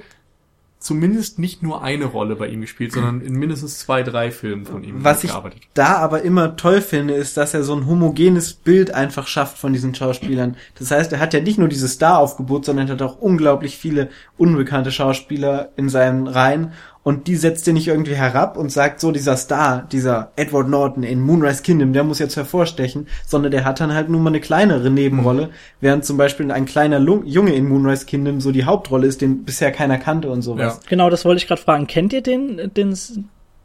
[0.80, 4.82] zumindest nicht nur eine Rolle bei ihm gespielt, sondern in mindestens zwei, drei Filmen von
[4.82, 5.60] ihm Was gearbeitet.
[5.60, 9.58] ich da aber immer toll finde, ist, dass er so ein homogenes Bild einfach schafft
[9.58, 10.56] von diesen Schauspielern.
[10.78, 14.08] Das heißt, er hat ja nicht nur dieses Star-Aufgebot, sondern er hat auch unglaublich viele
[14.38, 19.10] unbekannte Schauspieler in seinen Reihen und die setzt er nicht irgendwie herab und sagt so,
[19.10, 23.80] dieser Star, dieser Edward Norton in Moonrise Kingdom, der muss jetzt hervorstechen, sondern der hat
[23.80, 25.50] dann halt nur mal eine kleinere Nebenrolle, mhm.
[25.80, 29.72] während zum Beispiel ein kleiner Junge in Moonrise Kingdom so die Hauptrolle ist, den bisher
[29.72, 30.80] keiner kannte und sowas.
[30.82, 30.88] Ja.
[30.88, 31.86] Genau, das wollte ich gerade fragen.
[31.86, 32.94] Kennt ihr den, den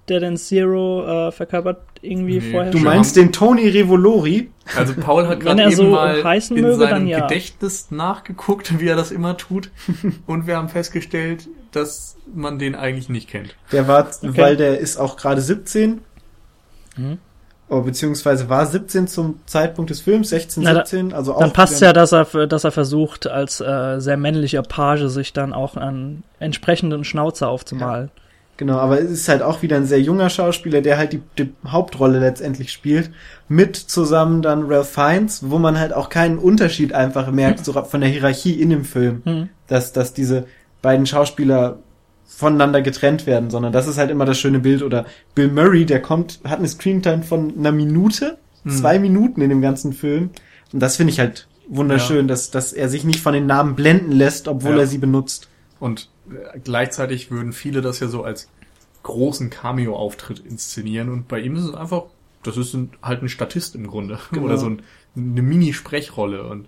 [0.07, 2.71] der den Zero äh, verkörpert irgendwie nee, vorher.
[2.71, 4.51] Du meinst den Tony Revolori?
[4.75, 6.17] Also Paul hat gerade eben so mal
[6.49, 7.21] in möge, seinem ja.
[7.21, 9.71] Gedächtnis nachgeguckt, wie er das immer tut,
[10.27, 13.55] und wir haben festgestellt, dass man den eigentlich nicht kennt.
[13.71, 14.37] Der war, okay.
[14.37, 16.01] weil der ist auch gerade 17.
[16.97, 17.17] Mhm.
[17.67, 21.39] Oh, beziehungsweise war 17 zum Zeitpunkt des Films, 16, Na, 17, also auch.
[21.39, 25.51] Dann passt ja, dass er, dass er versucht, als äh, sehr männlicher Page sich dann
[25.51, 28.11] auch einen entsprechenden Schnauzer aufzumalen.
[28.15, 28.21] Ja.
[28.57, 31.53] Genau, aber es ist halt auch wieder ein sehr junger Schauspieler, der halt die, die
[31.67, 33.11] Hauptrolle letztendlich spielt,
[33.49, 37.99] mit zusammen dann Ralph Fiennes, wo man halt auch keinen Unterschied einfach merkt, so von
[37.99, 39.49] der Hierarchie in dem Film, mhm.
[39.67, 40.45] dass, dass diese
[40.85, 41.79] beiden Schauspieler
[42.25, 44.81] voneinander getrennt werden, sondern das ist halt immer das schöne Bild.
[44.81, 48.71] Oder Bill Murray, der kommt, hat eine Screentime von einer Minute, mhm.
[48.71, 50.31] zwei Minuten in dem ganzen Film.
[50.73, 52.27] Und das finde ich halt wunderschön, ja.
[52.27, 54.79] dass, dass er sich nicht von den Namen blenden lässt, obwohl ja.
[54.79, 55.49] er sie benutzt.
[55.79, 56.09] Und
[56.63, 58.47] gleichzeitig würden viele das ja so als
[59.03, 62.05] großen Cameo-Auftritt inszenieren und bei ihm ist es einfach,
[62.41, 64.45] das ist ein, halt ein Statist im Grunde genau.
[64.45, 64.81] oder so ein,
[65.15, 66.67] eine Mini-Sprechrolle und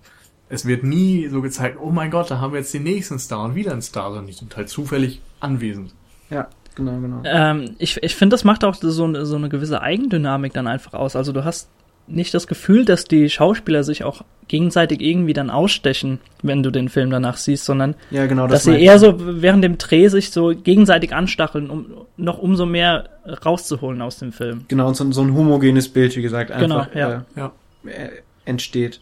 [0.49, 3.43] es wird nie so gezeigt, oh mein Gott, da haben wir jetzt den nächsten Star
[3.43, 5.93] und wieder einen Star, sondern die sind halt zufällig anwesend.
[6.29, 7.21] Ja, genau, genau.
[7.25, 11.15] Ähm, ich ich finde, das macht auch so, so eine gewisse Eigendynamik dann einfach aus.
[11.15, 11.69] Also du hast
[12.07, 16.87] nicht das Gefühl, dass die Schauspieler sich auch gegenseitig irgendwie dann ausstechen, wenn du den
[16.87, 20.31] Film danach siehst, sondern ja, genau, das dass sie eher so während dem Dreh sich
[20.31, 23.09] so gegenseitig anstacheln, um noch umso mehr
[23.45, 24.63] rauszuholen aus dem Film.
[24.69, 27.25] Genau, und so, so ein homogenes Bild, wie gesagt, einfach genau, ja.
[27.35, 27.51] Äh, ja.
[27.85, 28.09] Äh,
[28.45, 29.01] entsteht.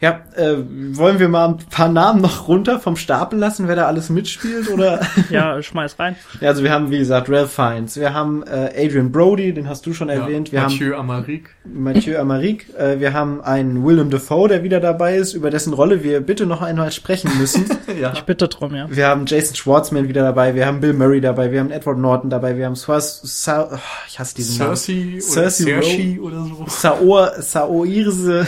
[0.00, 0.56] Ja, äh,
[0.92, 4.70] wollen wir mal ein paar Namen noch runter vom Stapel lassen, wer da alles mitspielt,
[4.70, 5.00] oder?
[5.30, 6.16] ja, schmeiß rein.
[6.40, 9.84] Ja, also wir haben, wie gesagt, Ralph Fiennes, wir haben äh, Adrian Brody, den hast
[9.84, 10.48] du schon erwähnt.
[10.48, 11.50] Ja, wir Mathieu haben Amaric.
[11.64, 12.74] Mathieu Amaric.
[12.78, 16.46] Äh, wir haben einen Willem Dafoe, der wieder dabei ist, über dessen Rolle wir bitte
[16.46, 17.66] noch einmal sprechen müssen.
[18.00, 18.14] ja.
[18.14, 18.86] Ich bitte drum, ja.
[18.90, 22.30] Wir haben Jason Schwartzman wieder dabei, wir haben Bill Murray dabei, wir haben Edward Norton
[22.30, 25.20] dabei, wir haben Swaz, Sa oh, ich hasse diesen Cersei Namen.
[25.20, 26.64] Cersei oder Cersei oder so.
[26.68, 28.46] Saor, Saoirse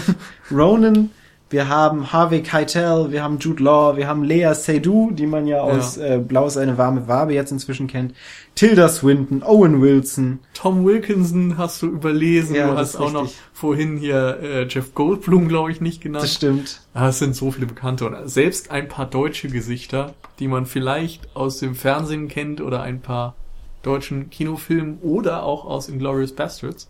[0.51, 1.11] Ronan
[1.53, 5.61] wir haben Harvey Keitel, wir haben Jude Law, wir haben Lea Seydoux, die man ja
[5.61, 6.15] aus ja.
[6.15, 8.15] Äh, Blau ist eine warme Wabe jetzt inzwischen kennt,
[8.55, 10.41] Tilda Swinton, Owen Wilson.
[10.55, 13.23] Tom Wilkinson hast du überlesen, ja, du hast auch richtig.
[13.23, 16.25] noch vorhin hier äh, Jeff Goldblum, glaube ich, nicht genannt.
[16.25, 16.81] Das stimmt.
[16.95, 21.37] Ah, es sind so viele Bekannte und selbst ein paar deutsche Gesichter, die man vielleicht
[21.37, 23.35] aus dem Fernsehen kennt oder ein paar
[23.83, 26.89] deutschen Kinofilmen oder auch aus Inglourious Bastards.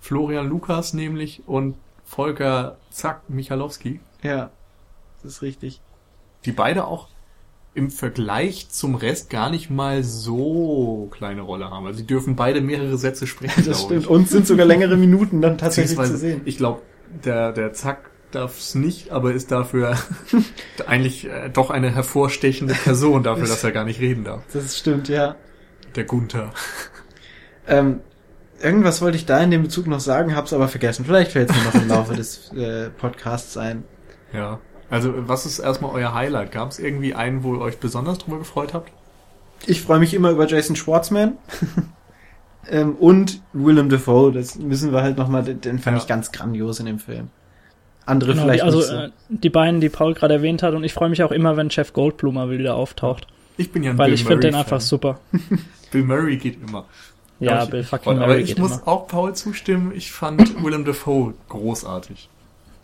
[0.00, 1.76] Florian Lukas nämlich und
[2.14, 4.50] Volker Zack Michalowski, Ja,
[5.22, 5.80] das ist richtig.
[6.44, 7.08] die beide auch
[7.74, 11.86] im Vergleich zum Rest gar nicht mal so kleine Rolle haben.
[11.86, 14.02] Also sie dürfen beide mehrere Sätze sprechen, Das stimmt.
[14.02, 14.08] ich.
[14.08, 16.42] Und sind sogar längere Minuten dann tatsächlich zu sehen.
[16.44, 16.82] Ich glaube,
[17.24, 19.96] der, der Zack darf es nicht, aber ist dafür
[20.86, 24.44] eigentlich äh, doch eine hervorstechende Person dafür, dass er gar nicht reden darf.
[24.52, 25.34] Das stimmt, ja.
[25.96, 26.52] Der Gunther.
[27.66, 28.00] Ähm,
[28.64, 31.04] irgendwas wollte ich da in dem Bezug noch sagen, hab's aber vergessen.
[31.04, 33.84] Vielleicht fällt es mir noch im Laufe des äh, Podcasts ein.
[34.32, 34.58] Ja.
[34.90, 36.52] Also, was ist erstmal euer Highlight?
[36.52, 38.90] Gab es irgendwie einen, wo ihr euch besonders drüber gefreut habt?
[39.66, 41.38] Ich freue mich immer über Jason Schwartzman.
[42.68, 46.02] ähm, und Willem Dafoe, das müssen wir halt nochmal, den, den fand Ja.
[46.02, 47.28] ich ganz grandios in dem Film.
[48.06, 48.94] Andere Genau, vielleicht die, also nicht so.
[48.96, 51.70] äh, die beiden, die Paul gerade erwähnt hat, und ich freue mich auch immer, wenn
[51.70, 54.80] Chef Goldblum mal wieder auftaucht, Ich bin ja ein weil Bill ich finde den einfach
[54.82, 55.20] super.
[55.90, 56.84] Bill Murray geht immer.
[57.40, 58.88] Ja, Aber ich- Bill ich fucking Aber ich geht muss immer.
[58.88, 62.28] auch Paul zustimmen, ich fand Willem Dafoe großartig.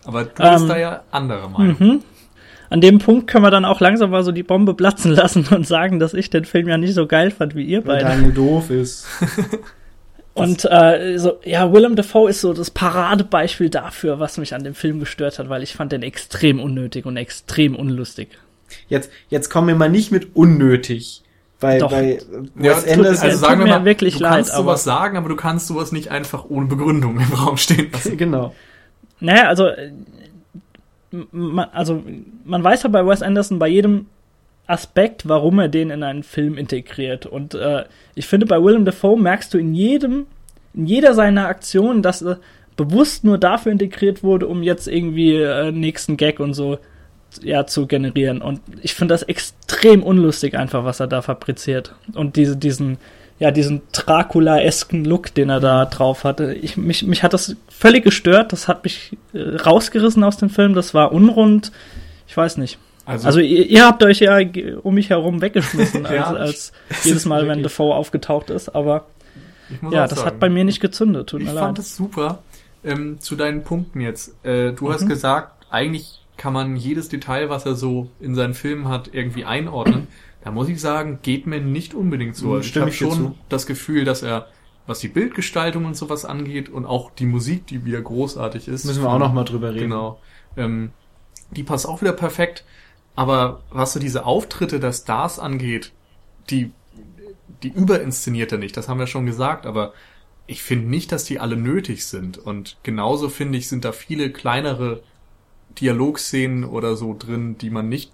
[0.04, 1.76] Aber du bist Ähm, da ja anderer Meinung.
[1.78, 2.00] Mhm.
[2.70, 5.66] An dem Punkt können wir dann auch langsam mal so die Bombe platzen lassen und
[5.66, 8.16] sagen, dass ich den Film ja nicht so geil fand wie ihr Weil beide.
[8.16, 9.06] Daniel doof ist.
[10.32, 14.74] Und äh, so, ja, Willem Dafoe ist so das Paradebeispiel dafür, was mich an dem
[14.74, 18.28] Film gestört hat, weil ich fand den extrem unnötig und extrem unlustig.
[18.88, 21.22] Jetzt, jetzt kommen wir mal nicht mit unnötig.
[21.61, 21.90] Bei, Doch.
[21.90, 22.18] bei
[22.59, 23.29] Ja, Wes Anderson.
[23.31, 26.11] also tut mir wirklich du leid, kannst aber- sowas sagen, aber du kannst sowas nicht
[26.11, 28.16] einfach ohne Begründung im Raum stehen lassen.
[28.16, 28.55] genau.
[29.20, 29.90] Naja, also, äh,
[31.33, 32.03] man, also
[32.44, 34.07] man weiß ja bei Wes Anderson bei jedem
[34.66, 37.27] Aspekt, warum er den in einen Film integriert.
[37.27, 40.27] Und äh, ich finde, bei Willem Dafoe merkst du in jedem,
[40.75, 42.38] in jeder seiner Aktionen, dass er
[42.77, 46.79] bewusst nur dafür integriert wurde, um jetzt irgendwie äh, nächsten Gag und so
[47.43, 48.43] ja, zu generieren.
[48.43, 51.95] Und ich finde das extrem unlustig einfach, was er da fabriziert.
[52.14, 52.99] Und diese, diesen,
[53.38, 56.55] ja, diesen Dracula-esken Look, den er da drauf hatte.
[56.55, 58.53] Ich, mich, mich hat das völlig gestört.
[58.53, 60.75] Das hat mich äh, rausgerissen aus dem Film.
[60.75, 61.73] Das war unrund.
[62.27, 62.79] Ich weiß nicht.
[63.07, 64.38] Also, Also ihr, ihr habt euch ja
[64.83, 66.73] um mich herum weggeschmissen, als, Ja, als
[67.05, 68.69] jedes Mal, wenn Dafoe aufgetaucht ist.
[68.75, 69.07] Aber
[69.90, 71.29] ja, das sagen, hat bei mir nicht gezündet.
[71.29, 71.87] Tut Ich mir fand leid.
[71.87, 72.43] es super.
[72.85, 74.35] Ähm, zu deinen Punkten jetzt.
[74.45, 75.09] Äh, du hast Mhm.
[75.09, 80.09] gesagt, eigentlich kann man jedes Detail, was er so in seinen Filmen hat, irgendwie einordnen.
[80.42, 82.46] Da muss ich sagen, geht mir nicht unbedingt so.
[82.46, 83.38] Mhm, Also ich habe schon zu.
[83.50, 84.46] das Gefühl, dass er,
[84.87, 88.87] was die Bildgestaltung und sowas angeht und auch die Musik, die wieder großartig ist.
[88.87, 89.90] Müssen wir auch noch mal drüber reden.
[89.90, 90.18] Genau.
[90.57, 90.92] Ähm,
[91.50, 92.64] die passt auch wieder perfekt.
[93.14, 95.92] Aber was so diese Auftritte der Stars angeht,
[96.48, 96.72] die,
[97.62, 99.92] die überinszeniert er nicht, das haben wir schon gesagt, aber
[100.46, 102.38] ich finde nicht, dass die alle nötig sind.
[102.38, 105.03] Und genauso finde ich, sind da viele kleinere
[105.78, 108.12] Dialogszenen oder so drin, die man nicht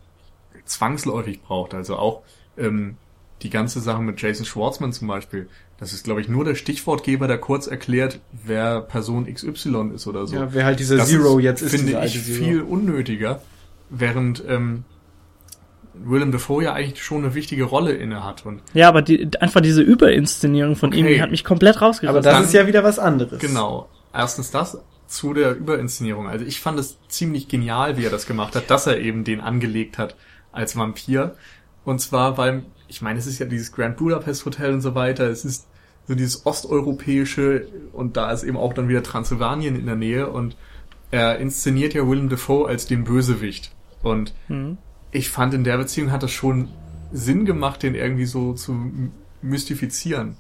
[0.65, 1.75] zwangsläufig braucht.
[1.75, 2.23] Also auch
[2.59, 2.97] ähm,
[3.43, 5.49] die ganze Sache mit Jason Schwartzman zum Beispiel.
[5.79, 10.27] Das ist, glaube ich, nur der Stichwortgeber, der kurz erklärt, wer Person XY ist oder
[10.27, 10.37] so.
[10.37, 12.45] Ja, wer halt dieser Das Zero ist, jetzt ist, finde ich Zero.
[12.45, 13.43] viel unnötiger,
[13.91, 14.85] während ähm,
[15.93, 18.45] Willem Dafoe ja eigentlich schon eine wichtige Rolle inne hat.
[18.47, 21.15] Und Ja, aber die, einfach diese Überinszenierung von ihm, Okay.
[21.17, 22.09] die hat mich komplett rausgerissen.
[22.09, 23.39] Aber das Dann- ist ja wieder was anderes.
[23.39, 26.29] genau, erstens das zu der Überinszenierung.
[26.29, 29.41] Also ich fand es ziemlich genial, wie er das gemacht hat, dass er eben den
[29.41, 30.17] angelegt hat
[30.53, 31.37] als Vampir.
[31.85, 35.29] Und zwar, weil, ich meine, es ist ja dieses Grand Budapest Hotel und so weiter,
[35.29, 35.67] es ist
[36.09, 40.57] so dieses osteuropäische und da ist eben auch dann wieder Transsilvanien in der Nähe und
[41.11, 43.73] er inszeniert ja Willem Dafoe als den Bösewicht.
[44.03, 44.79] Und Mhm.
[45.13, 46.69] ich fand in der Beziehung hat es schon
[47.13, 48.77] Sinn gemacht, den irgendwie so zu
[49.43, 50.37] mystifizieren.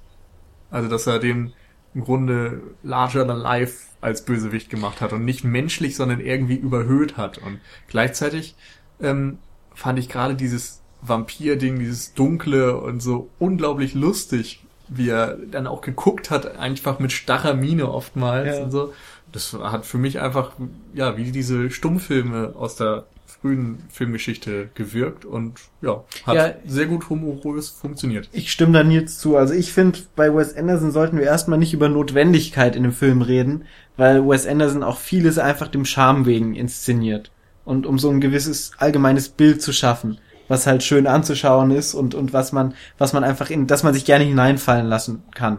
[0.71, 1.53] Also, dass er den
[1.95, 7.17] im Grunde larger than life als Bösewicht gemacht hat und nicht menschlich, sondern irgendwie überhöht
[7.17, 7.39] hat.
[7.39, 8.55] Und gleichzeitig
[9.03, 9.39] ähm,
[9.75, 15.81] fand ich gerade dieses Vampir-Ding, dieses Dunkle und so unglaublich lustig, wie er dann auch
[15.81, 18.65] geguckt hat, einfach mit starrer Miene oftmals Ja.
[18.65, 18.95] und so.
[19.33, 20.53] Das hat für mich einfach,
[20.95, 23.07] ja, wie diese Stummfilme aus der
[23.47, 26.55] frühen Filmgeschichte gewirkt und ja, hat Ja.
[26.67, 28.29] sehr gut humorös funktioniert.
[28.33, 29.37] Ich stimme da Nils zu.
[29.37, 33.23] Also ich finde, bei Wes Anderson sollten wir erstmal nicht über Notwendigkeit in dem Film
[33.23, 33.65] reden,
[33.97, 37.31] weil Wes Anderson auch vieles einfach dem Charme wegen inszeniert.
[37.65, 42.15] Und um so ein gewisses allgemeines Bild zu schaffen, was halt schön anzuschauen ist und,
[42.15, 45.59] und was man, was man einfach in, dass man sich gerne hineinfallen lassen kann.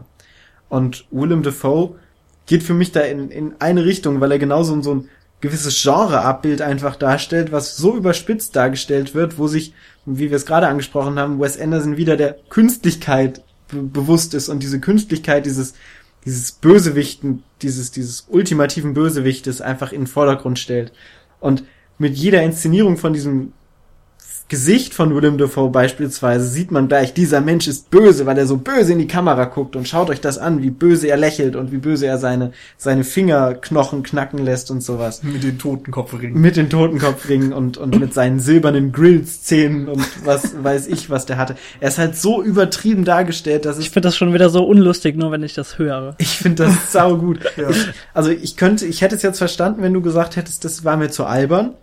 [0.68, 1.96] Und Willem Dafoe
[2.46, 5.08] geht für mich da in, in eine Richtung, weil er genauso so ein
[5.40, 9.72] gewisses Genreabbild einfach darstellt, was so überspitzt dargestellt wird, wo sich,
[10.04, 14.62] wie wir es gerade angesprochen haben, Wes Anderson wieder der Künstlichkeit be bewusst ist und
[14.62, 15.74] diese Künstlichkeit dieses
[16.24, 20.92] dieses Bösewichten, dieses dieses ultimativen Bösewichtes einfach in den Vordergrund stellt.
[21.38, 21.64] Und
[21.98, 23.52] mit jeder Inszenierung von diesem
[24.48, 28.56] Gesicht von Willem Dafoe beispielsweise sieht man gleich, dieser Mensch ist böse, weil er so
[28.56, 31.70] böse in die Kamera guckt und schaut euch das an, wie böse er lächelt und
[31.70, 35.22] wie böse er seine, seine Fingerknochen knacken lässt und sowas.
[35.22, 36.40] Mit den Totenkopfringen.
[36.40, 41.36] Mit den Totenkopfringen und, und mit seinen silbernen Grillszenen und was weiß ich, was der
[41.36, 41.56] hatte.
[41.80, 45.30] Er ist halt so übertrieben dargestellt, dass Ich finde das schon wieder so unlustig, nur
[45.30, 46.14] wenn ich das höre.
[46.16, 47.40] ich finde das sau gut.
[48.14, 51.10] Also ich könnte, ich hätte es jetzt verstanden, wenn du gesagt hättest, das war mir
[51.10, 51.74] zu albern.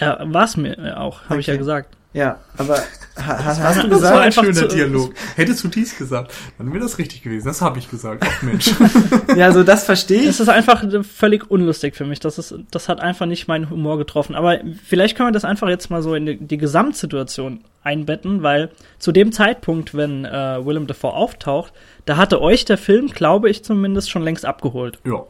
[0.00, 1.58] Ja, war's mir auch, habe ich ja Okay.
[1.58, 1.94] gesagt.
[2.14, 4.38] Ja, aber ha, hast, hast du Das war gesagt?
[4.38, 5.12] Ein schöner zu- Dialog.
[5.36, 7.46] Hättest du dies gesagt, dann wäre das richtig gewesen.
[7.46, 8.24] Das habe ich gesagt.
[8.26, 8.70] Ach Mensch.
[9.36, 10.26] Ja, also das verstehe ich.
[10.26, 12.18] Es ist einfach völlig unlustig für mich.
[12.18, 14.34] Das ist, das hat einfach nicht meinen Humor getroffen.
[14.34, 18.70] Aber vielleicht können wir das einfach jetzt mal so in die, die Gesamtsituation einbetten, weil
[18.98, 21.74] zu dem Zeitpunkt, wenn äh, Willem Dafoe auftaucht,
[22.06, 24.98] da hatte euch der Film, glaube ich zumindest, schon längst abgeholt.
[25.04, 25.24] ja.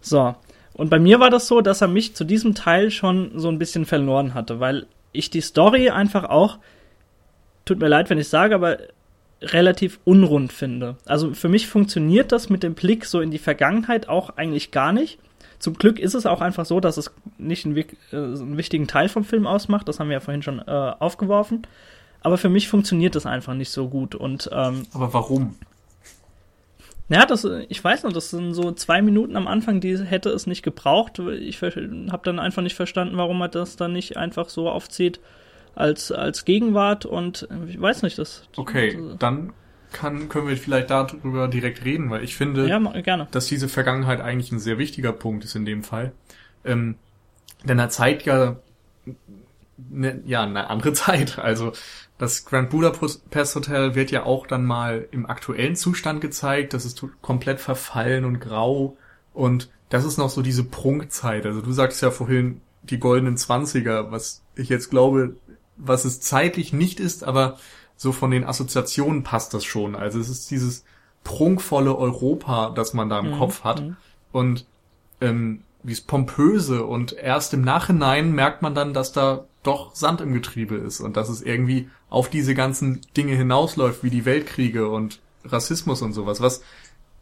[0.00, 0.34] So.
[0.78, 3.58] Und bei mir war das so, dass er mich zu diesem Teil schon so ein
[3.58, 6.58] bisschen verloren hatte, weil ich die Story einfach auch,
[7.64, 8.78] tut mir leid, wenn ich sage, aber
[9.42, 10.96] relativ unrund finde.
[11.04, 14.92] Also für mich funktioniert das mit dem Blick so in die Vergangenheit auch eigentlich gar
[14.92, 15.18] nicht.
[15.58, 19.08] Zum Glück ist es auch einfach so, dass es nicht einen, äh, einen wichtigen Teil
[19.08, 19.88] vom Film ausmacht.
[19.88, 21.62] Das haben wir ja vorhin schon äh, aufgeworfen.
[22.20, 24.14] Aber für mich funktioniert das einfach nicht so gut.
[24.14, 25.56] Und ähm, Aber warum?
[27.08, 30.30] Ja, das, äh, ich weiß noch, das sind so zwei Minuten am Anfang, die hätte
[30.30, 31.18] es nicht gebraucht.
[31.18, 35.20] Ich habe dann einfach nicht verstanden, warum er das dann nicht einfach so aufzieht
[35.74, 38.48] als, als Gegenwart und äh, ich weiß nicht, das.
[38.56, 39.52] Okay, dann
[39.92, 43.28] kann, können wir vielleicht darüber direkt reden, weil ich finde, Ja, gerne.
[43.30, 46.12] dass diese Vergangenheit eigentlich ein sehr wichtiger Punkt ist in dem Fall.
[46.64, 46.96] Ähm,
[47.64, 48.56] denn er zeigt ja,
[49.76, 51.38] ne, ja, eine andere Zeit.
[51.38, 51.72] Also
[52.18, 56.74] das Grand Budapest Hotel wird ja auch dann mal im aktuellen Zustand gezeigt.
[56.74, 58.96] Das ist komplett verfallen und grau.
[59.32, 61.46] Und das ist noch so diese Prunkzeit.
[61.46, 65.36] Also du sagst ja vorhin die goldenen Zwanziger, was ich jetzt glaube,
[65.76, 67.58] was es zeitlich nicht ist, aber
[67.96, 69.94] so von den Assoziationen passt das schon.
[69.94, 70.84] Also es ist dieses
[71.22, 73.82] prunkvolle Europa, das man da im Mhm, Kopf hat.
[73.82, 73.96] mhm.
[74.32, 74.66] Und
[75.20, 80.20] ähm, wie es pompöse und erst im Nachhinein merkt man dann, dass da doch Sand
[80.20, 84.88] im Getriebe ist und dass es irgendwie auf diese ganzen Dinge hinausläuft, wie die Weltkriege
[84.88, 86.62] und Rassismus und sowas, was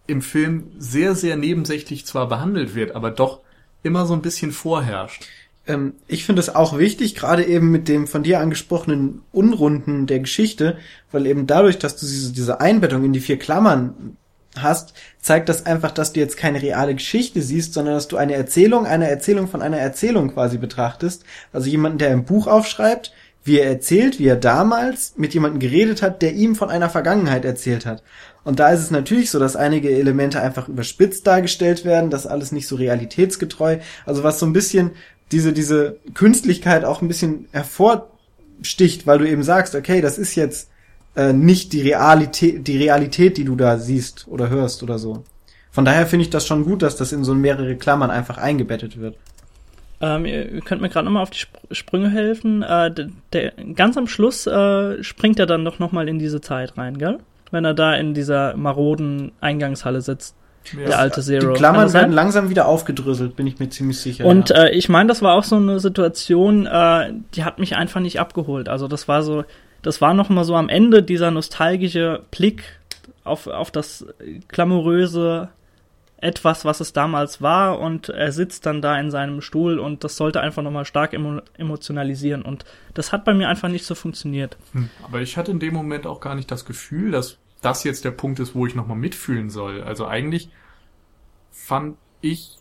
[0.07, 3.41] im Film sehr, sehr nebensächlich zwar behandelt wird, aber doch
[3.83, 5.27] immer so ein bisschen vorherrscht.
[5.67, 10.21] Ähm, ich finde es auch wichtig, gerade eben mit dem von dir angesprochenen Unrunden der
[10.21, 10.79] Geschichte,
[11.11, 14.17] weil eben dadurch, dass du diese, diese Einbettung in die vier Klammern
[14.57, 18.35] hast, zeigt das einfach, dass du jetzt keine reale Geschichte siehst, sondern dass du eine
[18.35, 21.25] Erzählung, eine Erzählung von einer Erzählung quasi betrachtest.
[21.53, 23.13] Also jemanden, der ein Buch aufschreibt,
[23.47, 27.45] wie er erzählt, wie er damals mit jemandem geredet hat, der ihm von einer Vergangenheit
[27.45, 28.03] erzählt hat.
[28.45, 32.53] Und da ist es natürlich so, dass einige Elemente einfach überspitzt dargestellt werden, das alles
[32.53, 33.79] nicht so realitätsgetreu.
[34.05, 34.93] Also was so ein bisschen
[35.33, 40.69] diese, diese Künstlichkeit auch ein bisschen hervorsticht, weil du eben sagst, okay, das ist jetzt
[41.15, 45.25] äh, nicht die Realität, die Realität, die du da siehst oder hörst oder so.
[45.71, 48.99] Von daher finde ich das schon gut, dass das in so mehrere Klammern einfach eingebettet
[48.99, 49.17] wird.
[50.01, 52.63] Ähm, ihr ihr könnt mir gerade nochmal auf die Sp Sprünge helfen.
[52.63, 56.77] Äh, der, der, ganz am Schluss äh, springt er dann doch nochmal in diese Zeit
[56.77, 57.19] rein, gell?
[57.51, 60.37] Wenn er da in dieser maroden Eingangshalle sitzt.
[60.75, 61.53] Der alte Zero.
[61.53, 64.25] Die Klammern werden langsam wieder aufgedröselt, bin ich mir ziemlich sicher.
[64.25, 64.65] Und ja.
[64.65, 68.19] äh, ich meine, das war auch so eine Situation, äh, die hat mich einfach nicht
[68.19, 68.69] abgeholt.
[68.69, 69.45] Also das war so,
[69.83, 72.65] das war noch mal so am Ende dieser nostalgische Blick
[73.23, 74.07] auf, auf das
[74.49, 75.51] glamouröse
[76.19, 80.17] etwas, was es damals war und er sitzt dann da in seinem Stuhl und das
[80.17, 83.95] sollte einfach noch mal stark emo emotionalisieren und das hat bei mir einfach nicht so
[83.95, 84.57] funktioniert.
[84.73, 88.05] Hm, Aber ich hatte in dem Moment auch gar nicht das Gefühl, dass das jetzt
[88.05, 89.83] der Punkt ist, wo ich nochmal mitfühlen soll.
[89.83, 90.49] Also eigentlich
[91.51, 92.57] fand ich,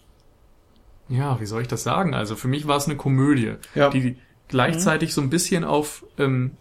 [1.08, 2.14] ja, wie soll ich das sagen?
[2.14, 3.90] Also für mich war es eine Komödie, Ja.
[3.90, 6.52] die gleichzeitig so ein bisschen auf ähm,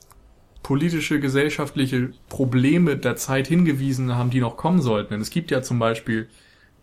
[0.62, 5.10] politische, gesellschaftliche Probleme der Zeit hingewiesen haben, die noch kommen sollten.
[5.14, 6.28] Denn es gibt ja zum Beispiel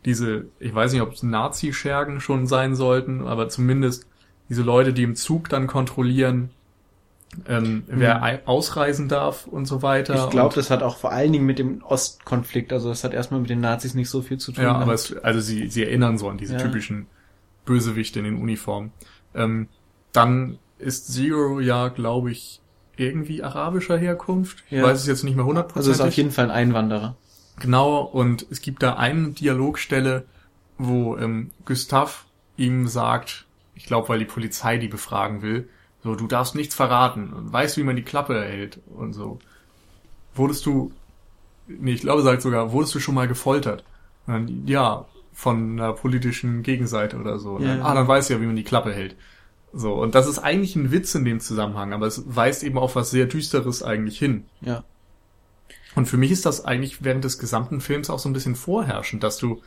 [0.05, 4.07] diese, ich weiß nicht, ob es Nazi-Schergen schon sein sollten, aber zumindest
[4.49, 6.49] diese Leute, die im Zug dann kontrollieren,
[7.47, 8.23] ähm, wer Mhm.
[8.23, 10.15] ei- ausreisen darf und so weiter.
[10.25, 13.39] ich glaube, das hat auch vor allen Dingen mit dem Ostkonflikt, also das hat erstmal
[13.39, 14.63] mit den Nazis nicht so viel zu tun.
[14.65, 16.59] Ja, aber es, also sie, sie erinnern so an diese Ja.
[16.59, 17.07] typischen
[17.63, 18.91] Bösewichte in den Uniformen.
[19.33, 19.69] Ähm,
[20.11, 22.59] dann ist Zero ja, glaube ich,
[22.97, 24.63] irgendwie arabischer Herkunft.
[24.69, 24.83] Ich Ja.
[24.83, 25.99] weiß es jetzt nicht mehr also hundertprozentig.
[26.01, 27.15] ist auf jeden Fall ein Einwanderer.
[27.59, 30.25] Genau, und es gibt da eine Dialogstelle,
[30.77, 32.25] wo ähm, Gustav
[32.57, 35.69] ihm sagt, ich glaube, weil die Polizei die befragen will,
[36.03, 39.39] so, du darfst nichts verraten und weißt, wie man die Klappe erhält und so.
[40.33, 40.91] Wurdest du,
[41.67, 43.83] nee, ich glaube, er sagt sogar, wurdest du schon mal gefoltert?
[44.25, 47.59] Dann, ja, von einer politischen Gegenseite oder so.
[47.59, 47.67] Ja.
[47.67, 49.15] Dann, ah, dann weißt du ja, wie man die Klappe hält.
[49.73, 52.95] So, und das ist eigentlich ein Witz in dem Zusammenhang, aber es weist eben auf
[52.95, 54.45] was sehr Düsteres eigentlich hin.
[54.61, 54.83] Ja.
[55.95, 59.23] Und für mich ist das eigentlich während des gesamten Films auch so ein bisschen vorherrschend,
[59.23, 59.61] dass du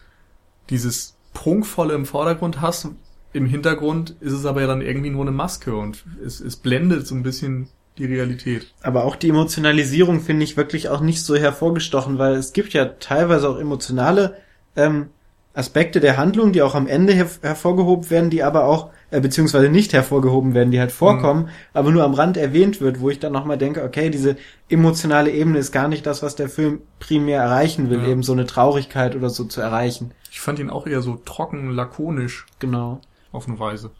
[0.70, 2.88] dieses Prunkvolle im Vordergrund hast,
[3.34, 7.06] im Hintergrund ist es aber ja dann irgendwie nur eine Maske und es, es blendet
[7.06, 7.68] so ein bisschen
[7.98, 8.72] die Realität.
[8.80, 12.84] Aber auch die Emotionalisierung finde ich wirklich auch nicht so hervorgestochen, weil es gibt ja
[12.84, 14.36] teilweise auch emotionale
[14.76, 15.10] ähm,
[15.52, 19.68] Aspekte der Handlung, die auch am Ende her hervorgehoben werden, die aber auch, äh, beziehungsweise
[19.68, 21.48] nicht hervorgehoben werden, die halt vorkommen, mhm.
[21.72, 24.36] aber nur am Rand erwähnt wird, wo ich dann nochmal denke, okay, diese
[24.68, 28.08] emotionale Ebene ist gar nicht das, was der Film primär erreichen will, ja.
[28.08, 30.12] eben so eine Traurigkeit oder so zu erreichen.
[30.30, 32.46] Ich fand ihn auch eher so trocken, lakonisch.
[32.58, 33.00] Genau.
[33.32, 33.90] Auf eine Weise.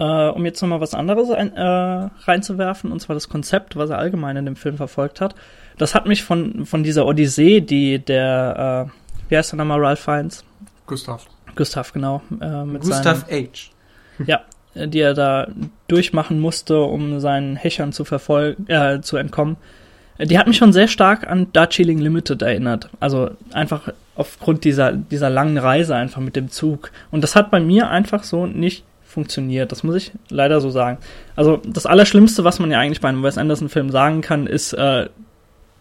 [0.00, 3.98] Äh, um jetzt nochmal was anderes ein, äh, reinzuwerfen, und zwar das Konzept, was er
[3.98, 5.34] allgemein in dem Film verfolgt hat.
[5.76, 10.00] Das hat mich von, von dieser Odyssee, die der, äh, wie heißt der nochmal, Ralph
[10.00, 10.44] Fiennes?
[10.86, 11.26] Gustav.
[11.56, 12.22] Gustav, genau.
[12.40, 13.70] Äh, mit Gustav seinem, H.
[14.26, 14.40] Ja,
[14.74, 15.48] die er da
[15.88, 19.56] durchmachen musste, um seinen Hechern zu verfolgen, äh, zu entkommen.
[20.20, 22.90] Die hat mich schon sehr stark an Darjeeling Limited erinnert.
[22.98, 26.90] Also einfach aufgrund dieser, dieser langen Reise einfach mit dem Zug.
[27.12, 29.70] Und das hat bei mir einfach so nicht funktioniert.
[29.70, 30.98] Das muss ich leider so sagen.
[31.36, 35.08] Also das Allerschlimmste, was man ja eigentlich bei einem Wes Anderson-Film sagen kann, ist, äh,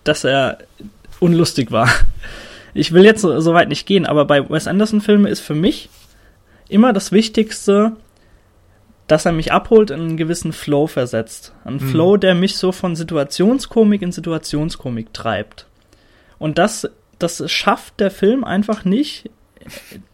[0.03, 0.59] dass er
[1.19, 1.89] unlustig war.
[2.73, 5.89] Ich will jetzt so, so weit nicht gehen, aber bei Wes Anderson-Filmen ist für mich
[6.69, 7.93] immer das Wichtigste,
[9.07, 11.53] dass er mich abholt in einen gewissen Flow versetzt.
[11.63, 11.79] Ein mhm.
[11.79, 15.65] Flow, der mich so von Situationskomik in Situationskomik treibt.
[16.39, 19.29] Und das, das schafft der Film einfach nicht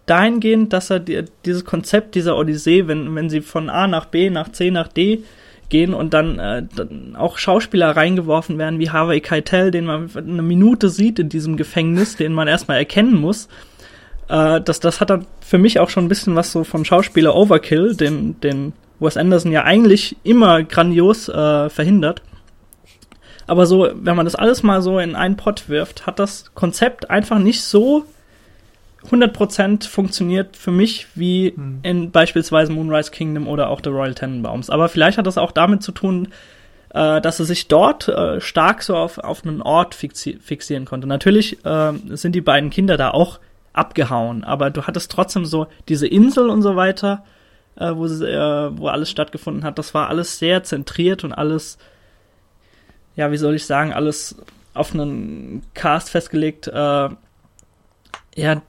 [0.06, 4.30] dahingehend, dass er die, dieses Konzept dieser Odyssee, wenn, wenn sie von A nach B,
[4.30, 5.24] nach C, nach D
[5.70, 10.42] gehen und dann, äh, dann auch Schauspieler reingeworfen werden wie Harvey Keitel, den man eine
[10.42, 13.48] Minute sieht in diesem Gefängnis, den man erstmal erkennen muss.
[14.30, 17.36] Äh, das, das hat dann für mich auch schon ein bisschen was so von Schauspieler
[17.36, 22.22] Overkill, den, den Wes Anderson ja eigentlich immer grandios äh, verhindert.
[23.48, 27.10] Aber so, wenn man das alles mal so in einen Pott wirft, hat das Konzept
[27.10, 28.06] einfach nicht so
[29.10, 31.80] 100% funktioniert für mich wie hm.
[31.84, 34.70] in beispielsweise Moonrise Kingdom oder auch The Royal Tenenbaums.
[34.70, 36.30] Aber vielleicht hat das auch damit zu tun,
[36.94, 41.08] äh, dass er sich dort äh, stark so auf, auf einen Ort fixi fixieren konnte.
[41.08, 43.40] Natürlich äh, sind die beiden Kinder da auch
[43.74, 47.24] abgehauen, aber du hattest trotzdem so diese Insel und so weiter,
[47.76, 49.78] äh, wo, sie, äh, wo alles stattgefunden hat.
[49.80, 51.78] Das war alles sehr zentriert und alles,
[53.16, 54.36] ja, wie soll ich sagen, alles
[54.74, 57.10] auf einen Cast festgelegt, äh,
[58.36, 58.62] ja,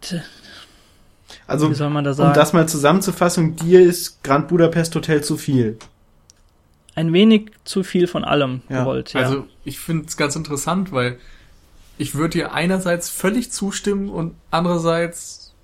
[1.47, 2.31] also, wie soll man da sagen?
[2.31, 5.79] um das mal zusammenzufassen, dir ist Grand Budapest Hotel zu viel.
[6.95, 8.81] Ein wenig zu viel von allem ja.
[8.81, 9.21] gewollt, ja.
[9.21, 11.19] Also, ich finde es ganz interessant, weil
[11.99, 15.55] ich würde dir einerseits völlig zustimmen und andererseits,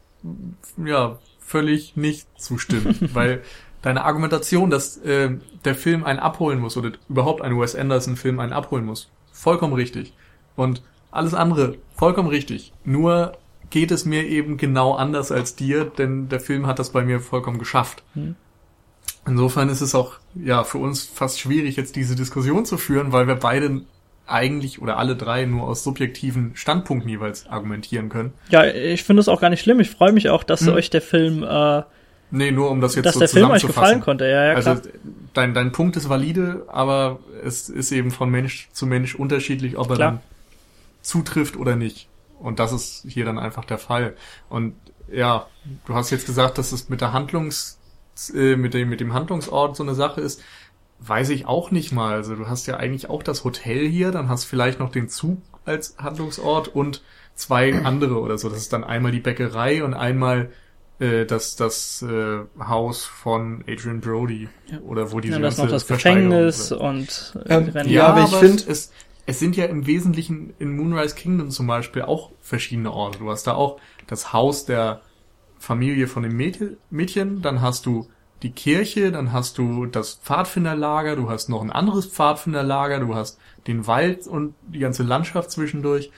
[0.85, 1.19] ja,
[1.51, 3.43] völlig nicht zustimmen, weil
[3.83, 5.31] deine Argumentation, dass äh,
[5.65, 9.73] der Film einen abholen muss oder überhaupt ein Wes Anderson Film einen abholen muss, vollkommen
[9.73, 10.15] richtig.
[10.55, 12.73] Und alles andere, vollkommen richtig.
[12.85, 13.33] Nur
[13.71, 17.21] geht es mir eben genau anders als dir, denn der Film hat das bei mir
[17.21, 18.05] vollkommen geschafft.
[18.15, 18.37] Hm.
[19.27, 23.27] Insofern ist es auch ja für uns fast schwierig, jetzt diese Diskussion zu führen, weil
[23.27, 23.83] wir beide
[24.31, 28.33] eigentlich oder alle drei nur aus subjektiven Standpunkten jeweils argumentieren können.
[28.51, 29.81] Ja, ich finde es auch gar nicht schlimm.
[29.81, 30.75] Ich freue mich auch, dass hm.
[30.75, 31.83] euch der Film äh,
[32.33, 34.25] Nee, nur um das jetzt dass so der Film euch gefallen konnte.
[34.25, 34.77] Ja, ja, klar.
[34.77, 34.89] Also
[35.35, 39.91] dein dein Punkt ist valide, aber es ist eben von Mensch zu Mensch unterschiedlich, ob
[39.91, 40.11] er klar.
[40.13, 40.21] dann
[41.03, 42.09] zutrifft oder nicht.
[42.39, 44.15] Und das ist hier dann einfach der Fall.
[44.49, 44.75] Und
[45.13, 45.47] ja,
[45.87, 47.79] du hast jetzt gesagt, dass es mit der Handlungs,
[48.35, 50.41] äh, mit dem, mit dem Handlungsort so eine Sache ist.
[51.01, 52.15] Weiß ich auch nicht mal.
[52.15, 55.39] Also du hast ja eigentlich auch das Hotel hier, dann hast vielleicht noch den Zug
[55.65, 57.03] als Handlungsort und
[57.35, 58.49] zwei andere oder so.
[58.49, 60.51] Das ist dann einmal die Bäckerei und einmal
[60.99, 64.79] äh, das das äh, Haus von Adrian Brody ja.
[64.81, 68.65] oder wo die ja, das noch das Gefängnis und äh, ähm, ja, aber ich finde
[68.69, 68.93] es
[69.27, 73.21] es sind ja im Wesentlichen in Moonrise Kingdom zum Beispiel auch verschiedene Orte.
[73.21, 75.03] Du hast da auch das Haus der
[75.59, 78.09] Familie von dem Mädchen, dann hast du
[78.43, 83.39] die Kirche, dann hast du das Pfadfinderlager, du hast noch ein anderes Pfadfinderlager, du hast
[83.67, 86.11] den Wald und die ganze Landschaft zwischendurch.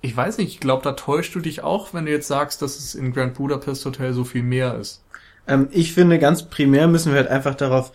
[0.00, 2.78] Ich weiß nicht, ich glaube, da täuschst du dich auch, wenn du jetzt sagst, dass
[2.78, 5.02] es in Grand Budapest Hotel so viel mehr ist.
[5.46, 7.92] Ähm, ich finde, ganz primär müssen wir halt einfach darauf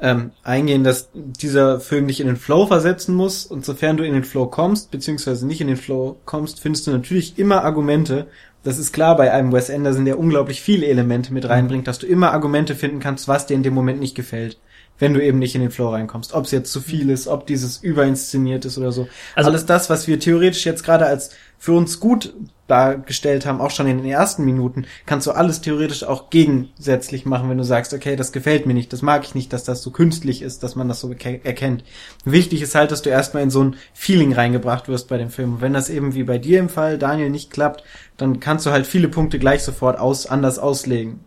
[0.00, 4.12] ähm, eingehen, dass dieser Film dich in den Flow versetzen muss und sofern du in
[4.12, 8.26] den Flow kommst, beziehungsweise nicht in den Flow kommst, findest du natürlich immer Argumente.
[8.64, 12.06] Das ist klar bei einem Wes Anderson, der unglaublich viele Elemente mit reinbringt, dass du
[12.06, 14.58] immer Argumente finden kannst, was dir in dem Moment nicht gefällt.
[14.98, 16.32] Wenn du eben nicht in den Flow reinkommst.
[16.34, 19.08] Ob es jetzt zu viel ist, ob dieses überinszeniert ist oder so.
[19.34, 22.34] Also- Alles das, was wir theoretisch jetzt gerade als für uns gut
[22.66, 27.48] dargestellt haben, auch schon in den ersten Minuten, kannst du alles theoretisch auch gegensätzlich machen,
[27.50, 29.90] wenn du sagst, okay, das gefällt mir nicht, das mag ich nicht, dass das so
[29.90, 31.84] künstlich ist, dass man das so erke- erkennt.
[32.24, 35.54] Wichtig ist halt, dass du erstmal in so ein Feeling reingebracht wirst bei dem Film.
[35.54, 37.84] Und wenn das eben wie bei dir im Fall, Daniel, nicht klappt,
[38.16, 41.20] dann kannst du halt viele Punkte gleich sofort aus, anders auslegen.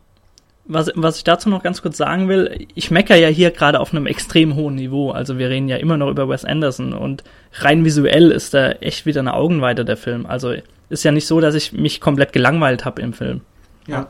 [0.69, 3.93] Was, was ich dazu noch ganz kurz sagen will, ich mecker ja hier gerade auf
[3.93, 5.11] einem extrem hohen Niveau.
[5.11, 9.05] Also wir reden ja immer noch über Wes Anderson und rein visuell ist da echt
[9.05, 10.25] wieder eine Augenweite der Film.
[10.25, 10.53] Also
[10.89, 13.41] ist ja nicht so, dass ich mich komplett gelangweilt habe im Film.
[13.87, 14.09] Ja.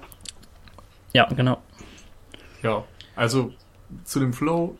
[1.13, 1.61] Ja, genau.
[2.63, 2.83] Ja,
[3.15, 3.53] also
[4.03, 4.77] zu dem Flow,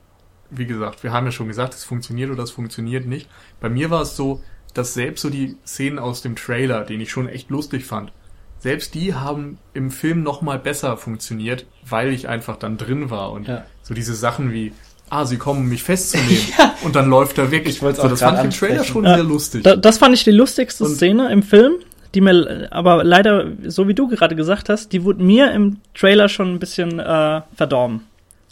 [0.50, 3.30] wie gesagt, wir haben ja schon gesagt, es funktioniert oder es funktioniert nicht.
[3.60, 4.42] Bei mir war es so,
[4.74, 8.12] dass selbst so die Szenen aus dem Trailer, den ich schon echt lustig fand,
[8.60, 13.32] selbst die haben im Film noch mal besser funktioniert, weil ich einfach dann drin war
[13.32, 13.64] und Ja.
[13.84, 14.74] so diese Sachen wie
[15.10, 16.44] ah, sie kommen, um mich festzunehmen
[16.84, 17.68] und dann läuft er weg.
[17.70, 19.16] Ich wollt's so, das fand ich im Trailer schon Ja.
[19.16, 19.64] sehr lustig.
[19.64, 21.76] Da, das fand ich die lustigste Und- Szene im Film,
[22.14, 26.28] die mir aber leider, so wie du gerade gesagt hast, die wurde mir im Trailer
[26.28, 28.02] schon ein bisschen äh, verdorben.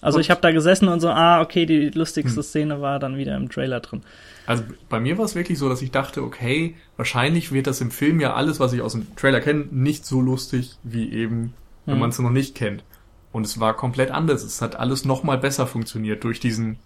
[0.02, 2.44] Also Und- ich habe da gesessen und so, ah, okay, die lustigste Hm.
[2.44, 4.02] Szene war dann wieder im Trailer drin.
[4.46, 7.92] Also bei mir war es wirklich so, dass ich dachte, okay, wahrscheinlich wird das im
[7.92, 11.54] Film ja alles, was ich aus dem Trailer kenne, nicht so lustig wie eben,
[11.86, 12.00] wenn Hm.
[12.02, 12.84] man es noch nicht kennt.
[13.32, 14.44] Und es war komplett anders.
[14.44, 16.78] Es hat alles noch mal besser funktioniert durch diesen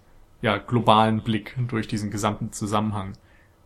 [0.42, 3.12] ja, globalen Blick, durch diesen gesamten Zusammenhang.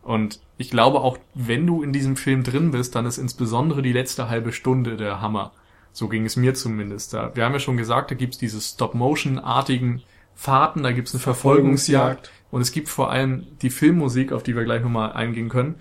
[0.01, 3.93] Und ich glaube auch, wenn du in diesem Film drin bist, dann ist insbesondere die
[3.93, 5.51] letzte halbe Stunde der Hammer.
[5.93, 7.13] So ging es mir zumindest.
[7.13, 10.03] Da, wir haben ja schon gesagt, da gibt's diese Stop-Motion-artigen
[10.35, 12.31] Fahrten, da gibt's eine Verfolgungsjagd.
[12.51, 15.75] Und es gibt vor allem die Filmmusik, auf die wir gleich nochmal eingehen können,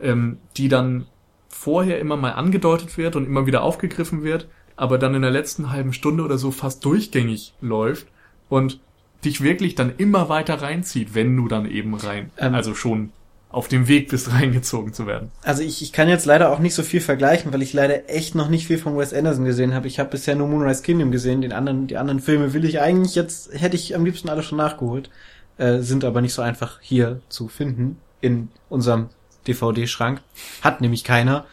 [0.00, 1.06] ähm, die dann
[1.48, 5.70] vorher immer mal angedeutet wird und immer wieder aufgegriffen wird, aber dann in der letzten
[5.70, 8.06] halben Stunde oder so fast durchgängig läuft
[8.48, 8.80] und
[9.24, 12.54] dich wirklich dann immer weiter reinzieht, wenn du dann eben rein, Ähm.
[12.54, 13.12] also schon
[13.50, 15.30] auf dem Weg bist, reingezogen zu werden.
[15.42, 18.34] Also ich, ich kann jetzt leider auch nicht so viel vergleichen, weil ich leider echt
[18.34, 19.88] noch nicht viel von Wes Anderson gesehen habe.
[19.88, 21.42] Ich habe bisher nur Moonrise Kingdom gesehen.
[21.42, 24.58] Den anderen, die anderen Filme will ich eigentlich jetzt, hätte ich am liebsten alle schon
[24.58, 25.10] nachgeholt.
[25.58, 29.10] Äh, sind aber nicht so einfach hier zu finden in unserem
[29.46, 30.20] DVD-Schrank.
[30.62, 31.44] Hat nämlich keiner.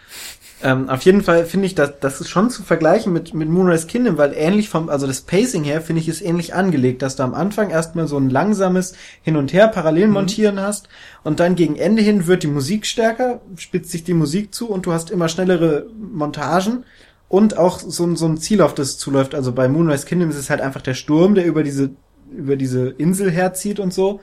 [0.63, 3.85] Ähm, auf jeden Fall finde ich, dass das ist schon zu vergleichen mit, mit Moonrise
[3.85, 7.21] Kingdom, weil ähnlich vom, also das Pacing her finde ich ist ähnlich angelegt, dass du
[7.21, 10.89] am Anfang erstmal so ein langsames Hin und Her parallel montieren hast
[11.23, 14.87] und dann gegen Ende hin wird die Musik stärker, spitzt sich die Musik zu und
[14.87, 16.85] du hast immer schnellere Montagen
[17.29, 19.35] und auch so, ein- so ein Ziel, auf das zuläuft.
[19.35, 21.91] Also bei Moonrise Kingdom ist es halt einfach der Sturm, der über diese,
[22.35, 24.21] über diese Insel herzieht und so,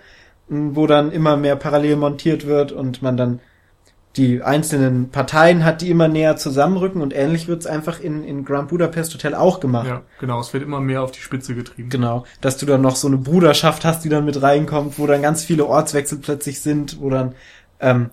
[0.48, 3.40] wo dann immer mehr parallel montiert wird und man dann
[4.16, 8.68] die einzelnen Parteien hat, die immer näher zusammenrücken und ähnlich wird's einfach in, in Grand
[8.68, 9.88] Budapest Hotel auch gemacht.
[9.88, 11.88] Ja, genau, es wird immer mehr auf die Spitze getrieben.
[11.88, 15.22] Genau, dass du dann noch so eine Bruderschaft hast, die dann mit reinkommt, wo dann
[15.22, 17.34] ganz viele Ortswechsel plötzlich sind, wo dann
[17.80, 18.10] ähm,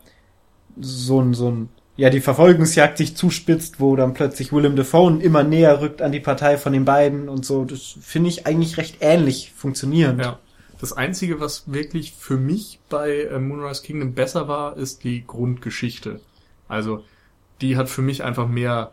[0.80, 5.44] so ein, so ein, ja, die Verfolgungsjagd sich zuspitzt, wo dann plötzlich Willem Dafoe immer
[5.44, 7.64] näher rückt an die Partei von den beiden und so.
[7.64, 10.22] Das finde ich eigentlich recht ähnlich funktionierend.
[10.22, 10.40] Ja.
[10.82, 16.20] Das Einzige, was wirklich für mich bei äh, Moonrise Kingdom besser war, ist die Grundgeschichte.
[16.68, 17.04] Also,
[17.62, 18.92] die hat für mich einfach mehr,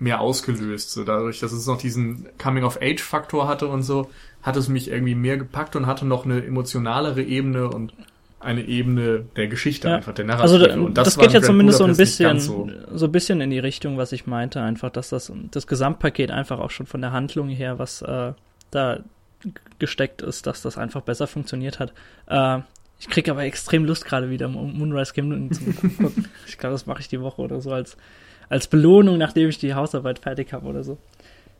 [0.00, 0.90] mehr ausgelöst.
[0.90, 4.10] So dadurch, dass es noch diesen Coming-of-Age-Faktor hatte und so,
[4.42, 7.92] hat es mich irgendwie mehr gepackt und hatte noch eine emotionalere Ebene und
[8.40, 9.96] eine Ebene der Geschichte Ja.
[9.96, 10.70] einfach, der Narrative.
[10.70, 13.06] Also und das, war geht ja zumindest so ein Budapest bisschen, ganz so.
[13.06, 16.70] ein bisschen in die Richtung, was ich meinte, einfach, dass das das Gesamtpaket einfach auch
[16.70, 18.32] schon von der Handlung her, was äh,
[18.72, 19.00] da
[19.78, 21.92] gesteckt ist, dass das einfach besser funktioniert hat.
[22.26, 22.60] Äh,
[23.00, 26.26] ich krieg aber extrem Lust gerade wieder, Mo- Moonrise Kingdom zu gucken.
[26.46, 27.96] ich glaube, das mache ich die Woche oder so als
[28.50, 30.96] als Belohnung, nachdem ich die Hausarbeit fertig habe oder so.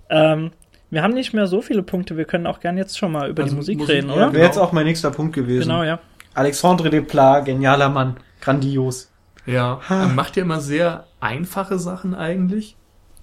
[0.08, 0.52] Ähm,
[0.90, 2.16] wir haben nicht mehr so viele Punkte.
[2.16, 4.32] Wir können auch gern jetzt schon mal über Also die Musik, Musik, reden, ja, oder?
[4.32, 5.68] Wäre jetzt auch mein nächster Punkt gewesen.
[5.68, 5.98] Genau, ja.
[6.32, 9.10] Alexandre Desplat, genialer Mann, grandios.
[9.44, 10.02] Ja, Ha.
[10.04, 12.74] er macht ja immer sehr einfache Sachen eigentlich.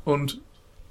[0.04, 0.42] Und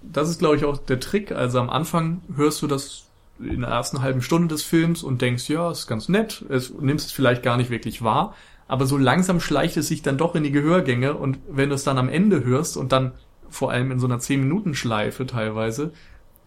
[0.03, 1.31] das ist, glaube ich, auch der Trick.
[1.31, 3.05] Also am Anfang hörst du das
[3.39, 7.07] in der ersten halben Stunde des Films und denkst, ja, ist ganz nett, es nimmst
[7.07, 8.35] es vielleicht gar nicht wirklich wahr.
[8.67, 11.85] Aber so langsam schleicht es sich dann doch in die Gehörgänge und wenn du es
[11.85, 13.13] dann am Ende hörst und dann
[13.49, 15.93] vor allem in so einer 10-Minuten-Schleife teilweise,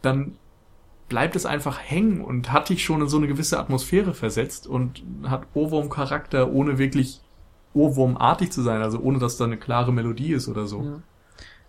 [0.02, 0.36] dann
[1.10, 5.04] bleibt es einfach hängen und hat dich schon in so eine gewisse Atmosphäre versetzt und
[5.24, 7.22] hat Ohrwurm-Charakter, ohne wirklich
[7.74, 10.82] Ohrwurmartig zu sein, also ohne dass da eine klare Melodie ist oder so.
[10.84, 11.02] Ja.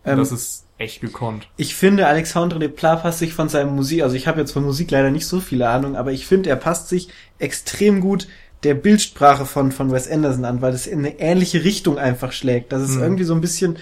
[0.05, 1.49] Ähm, das ist echt gekonnt.
[1.57, 4.91] Ich finde, Alexandre Desplat passt sich von seinem Musik, also ich habe jetzt von Musik
[4.91, 8.29] leider nicht so viele Ahnung, aber ich finde, er passt sich extrem gut
[8.65, 12.73] der Bildsprache von, von Wes Anderson an, weil es in eine ähnliche Richtung einfach schlägt.
[12.73, 13.03] Das ist Mhm.
[13.03, 13.79] irgendwie so ein bisschen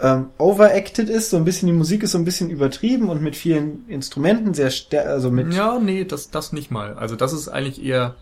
[0.00, 3.36] ähm, overacted ist, so ein bisschen die Musik ist so ein bisschen übertrieben und mit
[3.36, 4.72] vielen Instrumenten sehr
[5.06, 6.94] also mit Ja, nee, das, das nicht mal.
[6.94, 8.16] Also das ist eigentlich eher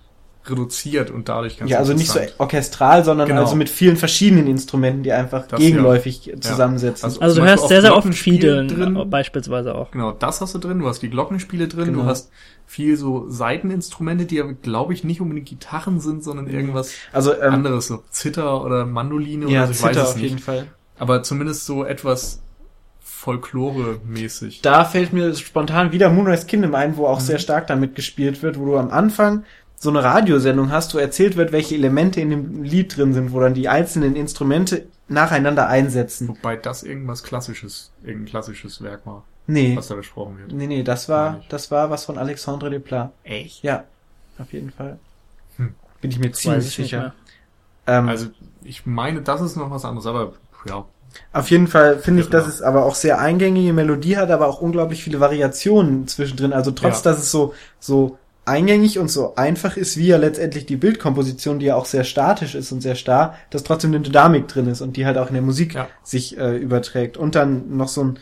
[0.44, 3.42] reduziert und dadurch ganz ja also nicht so orchestral, sondern Genau.
[3.42, 7.04] also mit vielen verschiedenen Instrumenten, die einfach Das, gegenläufig zusammensetzen.
[7.04, 8.96] Also- Also du hörst sehr, sehr oft Fiedeln drin.
[8.96, 9.90] äh, beispielsweise auch.
[9.92, 10.80] Genau, das hast du drin.
[10.80, 11.86] Du hast die Glockenspiele drin.
[11.86, 12.02] Genau.
[12.02, 12.30] Du hast
[12.66, 17.54] viel so Seiteninstrumente, die aber, glaube ich, nicht unbedingt Gitarren sind, sondern irgendwas Also ähm,
[17.54, 20.24] anderes, so Zither oder Mandoline ja, oder so, ich weiß Zither es auf nicht.
[20.24, 20.66] jeden Fall.
[20.98, 22.40] Aber zumindest so etwas
[23.00, 24.62] Folklore-mäßig.
[24.62, 27.24] Da fällt mir spontan wieder Moonrise Kingdom ein, wo auch Mhm.
[27.24, 29.44] sehr stark damit gespielt wird, wo du am Anfang
[29.82, 33.40] so eine Radiosendung hast, wo erzählt wird, welche Elemente in dem Lied drin sind, wo
[33.40, 36.28] dann die einzelnen Instrumente nacheinander einsetzen.
[36.28, 40.52] Wobei das irgendwas Klassisches, irgendein klassisches Werk war, Nee, was da besprochen wird.
[40.52, 43.10] nee, nee, das war, das war was von Alexandre Desplat.
[43.24, 43.64] Echt?
[43.64, 43.82] Ja,
[44.38, 45.00] auf jeden Fall.
[45.56, 45.74] Hm.
[46.00, 47.12] Bin ich mir ziemlich ich sicher.
[47.88, 48.28] Ähm, Also,
[48.62, 50.34] ich meine, das ist noch was anderes, aber
[50.68, 50.84] ja.
[51.32, 52.54] Auf jeden Fall finde ich, dass genau.
[52.54, 56.52] es aber auch sehr eingängige Melodie hat, aber auch unglaublich viele Variationen zwischendrin.
[56.52, 57.10] Also trotz, Ja.
[57.10, 61.66] dass es so, so eingängig und so einfach ist, wie ja letztendlich die Bildkomposition, die
[61.66, 64.96] ja auch sehr statisch ist und sehr starr, dass trotzdem eine Dynamik drin ist und
[64.96, 65.88] die halt auch in der Musik Ja.
[66.02, 67.16] sich äh, überträgt.
[67.16, 68.18] Und dann noch so ein,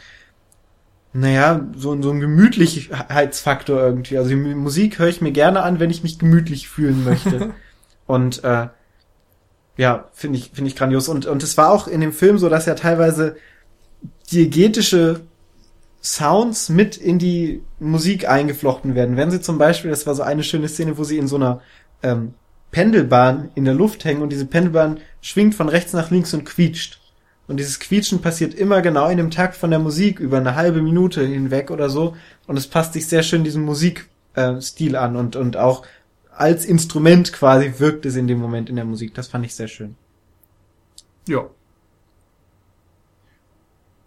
[1.13, 4.19] naja, so, ein- so ein Gemütlichkeitsfaktor irgendwie.
[4.19, 7.55] Also die Mu- Musik höre ich mir gerne an, wenn ich mich gemütlich fühlen möchte.
[8.07, 8.69] und äh,
[9.77, 11.09] ja, finde ich, finde ich grandios.
[11.09, 13.37] Und, und es war auch in dem Film so, dass ja teilweise
[14.31, 15.21] diegetische
[16.03, 19.17] Sounds mit in die Musik eingeflochten werden.
[19.17, 21.61] Wenn sie zum Beispiel, das war so eine schöne Szene, wo sie in so einer
[22.03, 22.35] ähm,
[22.71, 27.01] Pendelbahn in der Luft hängen und diese Pendelbahn schwingt von rechts nach links und quietscht.
[27.49, 30.83] Und dieses Quietschen passiert immer genau in dem Takt von der Musik über eine halbe
[30.83, 32.17] Minute hinweg oder so.
[32.47, 35.85] Und es passt sich sehr schön diesem Musikstil äh, an und, und auch
[36.31, 39.15] als Instrument quasi wirkt es in dem Moment in der Musik.
[39.15, 39.97] Das fand ich sehr schön.
[41.29, 41.51] Ja.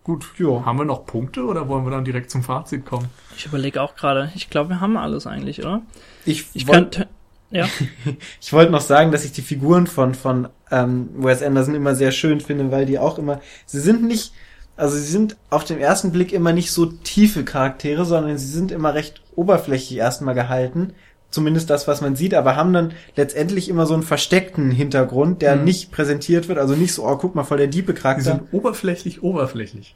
[0.04, 0.26] Gut.
[0.38, 0.66] Ja.
[0.66, 3.08] Haben wir noch Punkte oder wollen wir dann direkt zum Fazit kommen?
[3.38, 4.32] Ich überlege auch gerade.
[4.36, 5.82] Ich glaube, wir haben alles eigentlich, oder?
[6.26, 7.08] Ich, Ich wollt- könnte.
[7.52, 7.68] Ja.
[8.42, 12.12] Ich wollte noch sagen, dass ich die Figuren von, von ähm, Wes Anderson immer sehr
[12.12, 14.34] schön finde, weil die auch immer, sie sind nicht,
[14.76, 18.72] also sie sind auf den ersten Blick immer nicht so tiefe Charaktere, sondern sie sind
[18.72, 20.94] immer recht oberflächlich erstmal gehalten.
[21.34, 25.56] Zumindest das, was man sieht, aber haben dann letztendlich immer so einen versteckten Hintergrund, der
[25.56, 25.64] Mhm.
[25.64, 28.24] nicht präsentiert wird, also nicht so, oh, guck mal, voll der diepe Die Charakter.
[28.24, 29.96] sind oberflächlich, oberflächlich.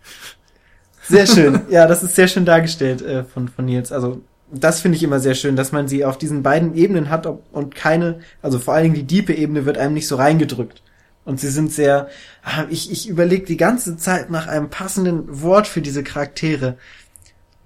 [1.04, 1.62] Sehr schön.
[1.70, 3.92] Ja, das ist sehr schön dargestellt äh, von, von Nils.
[3.92, 4.22] Also
[4.52, 7.44] das finde ich immer sehr schön, dass man sie auf diesen beiden Ebenen hat ob,
[7.52, 10.82] und keine, also vor allen Dingen die diepe Ebene wird einem nicht so reingedrückt.
[11.24, 12.08] Und sie sind sehr,
[12.44, 16.78] ah, ich, ich überlege die ganze Zeit nach einem passenden Wort für diese Charaktere.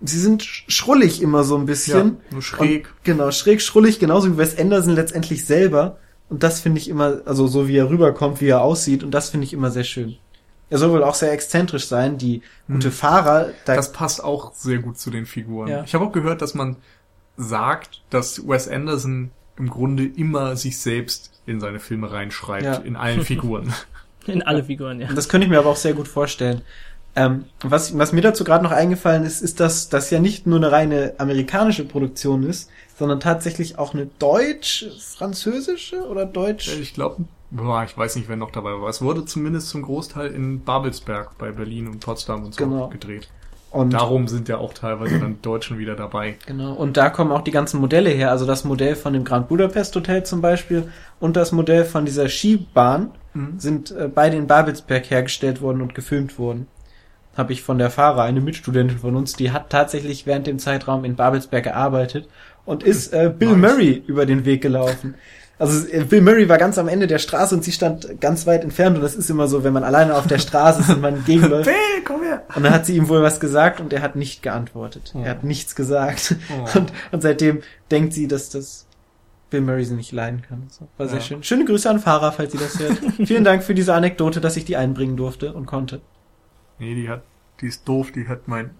[0.03, 2.17] Sie sind sch- schrullig immer so ein bisschen.
[2.31, 2.87] nur schräg.
[2.87, 5.97] Und, genau, schräg, schrullig, genauso wie Wes Anderson letztendlich selber.
[6.29, 9.29] Und das finde ich immer, also so wie er rüberkommt, wie er aussieht, und das
[9.29, 10.15] finde ich immer sehr schön.
[10.69, 12.93] Er soll wohl auch sehr exzentrisch sein, die gute Hm.
[12.93, 15.67] Fahrer, da Das passt auch sehr gut zu den Figuren.
[15.67, 15.83] Ja.
[15.83, 16.77] Ich habe auch gehört, dass man
[17.37, 22.75] sagt, dass Wes Anderson im Grunde immer sich selbst in seine Filme reinschreibt, Ja.
[22.75, 23.73] in allen Figuren.
[24.27, 25.09] In alle Figuren, ja.
[25.09, 26.61] Und Das könnte ich mir aber auch sehr gut vorstellen.
[27.16, 30.57] Ähm, was, was mir dazu gerade noch eingefallen ist, ist, dass das ja nicht nur
[30.57, 36.70] eine reine amerikanische Produktion ist, sondern tatsächlich auch eine deutsch-französische oder deutsch.
[36.80, 38.88] ich glaube, ich weiß nicht, wer noch dabei war.
[38.89, 42.88] Es wurde zumindest zum Großteil in Babelsberg bei Berlin und Potsdam und so Genau.
[42.88, 43.28] gedreht.
[43.72, 46.36] Und Darum sind ja auch teilweise dann Deutschen wieder dabei.
[46.45, 46.74] genau.
[46.74, 48.30] Und da kommen auch die ganzen Modelle her.
[48.30, 50.91] Also das Modell von dem Grand Budapest Hotel zum Beispiel
[51.22, 53.12] und das Modell von dieser Skibahn
[53.57, 56.68] sind äh, beide in Babelsberg hergestellt worden und gefilmt worden.
[57.41, 61.03] Habe ich von der Fahrer, eine Mitstudentin von uns, die hat tatsächlich während dem Zeitraum
[61.05, 62.29] in Babelsberg gearbeitet
[62.65, 63.71] und ist äh, Bill Nice.
[63.73, 65.15] Murray über den Weg gelaufen.
[65.57, 68.63] Also äh, Bill Murray war ganz am Ende der Straße und sie stand ganz weit
[68.63, 71.25] entfernt und das ist immer so, wenn man alleine auf der Straße ist und man
[71.25, 71.67] gegenläuft.
[71.67, 72.43] Hey, komm her!
[72.55, 75.13] Und dann hat sie ihm wohl was gesagt und er hat nicht geantwortet.
[75.15, 75.21] Oh.
[75.23, 76.35] Er hat nichts gesagt.
[76.51, 76.77] Oh.
[76.77, 78.85] Und, und seitdem denkt sie, dass das
[79.49, 80.67] Bill Murray sie nicht leiden kann.
[80.69, 81.23] So, war sehr Ja.
[81.23, 81.43] schön.
[81.43, 82.97] Schöne Grüße an Farah, falls sie das hört.
[83.25, 86.01] Vielen Dank für diese Anekdote, dass ich die einbringen durfte und konnte.
[86.79, 87.21] Nee, die hat,
[87.62, 88.72] die ist doof, die hat mein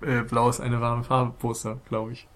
[0.00, 2.26] äh, blaues eine warme Farbe Poster, glaube ich.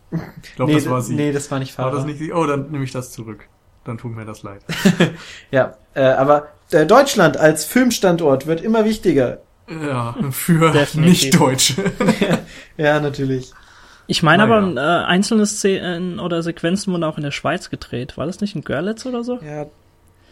[0.42, 1.14] Ich glaube, nee, das war sie.
[1.14, 1.96] nee, das war nicht war Farah.
[1.96, 2.32] das nicht sie?
[2.32, 3.48] Oh, dann nehme ich das zurück.
[3.84, 4.62] Dann tut mir das leid.
[5.50, 9.38] Ja, äh, aber äh, Deutschland als Filmstandort wird immer wichtiger.
[9.68, 10.72] Ja, für.
[10.94, 11.92] Nicht-Deutsche.
[12.76, 13.52] Ja, natürlich.
[14.06, 14.58] Ich meine Naja.
[14.58, 18.16] aber, äh, einzelne Szenen oder Sequenzen wurden auch in der Schweiz gedreht.
[18.16, 19.38] War das nicht in Görlitz oder so?
[19.42, 19.66] Ja,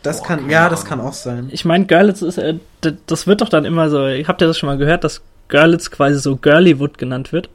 [0.03, 0.89] das Boah, kann, ja, das Ahnung.
[0.89, 1.49] kann auch sein.
[1.53, 2.59] Ich meine, Görlitz ist, äh,
[3.07, 6.18] das wird doch dann immer so, habt ihr das schon mal gehört, dass Görlitz quasi
[6.18, 7.48] so Girlywood genannt wird?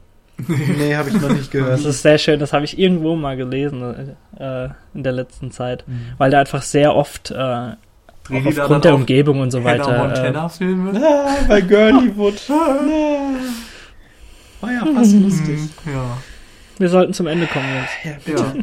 [0.48, 1.72] Nee, habe ich noch nicht gehört.
[1.72, 5.84] Das ist sehr schön, das habe ich irgendwo mal gelesen äh, in der letzten Zeit,
[5.88, 6.00] Mhm.
[6.18, 7.70] weil da einfach sehr oft äh,
[8.30, 9.96] aufgrund der Umgebung und so Hannah weiter.
[9.96, 11.00] Äh, Montana-Filme?
[11.02, 12.34] Ah, bei Girlywood.
[12.50, 12.76] Ah.
[14.60, 15.58] War ja fast lustig.
[15.84, 16.16] Hm, Ja.
[16.78, 17.66] wir sollten zum Ende kommen
[18.04, 18.26] jetzt.
[18.26, 18.54] Ja.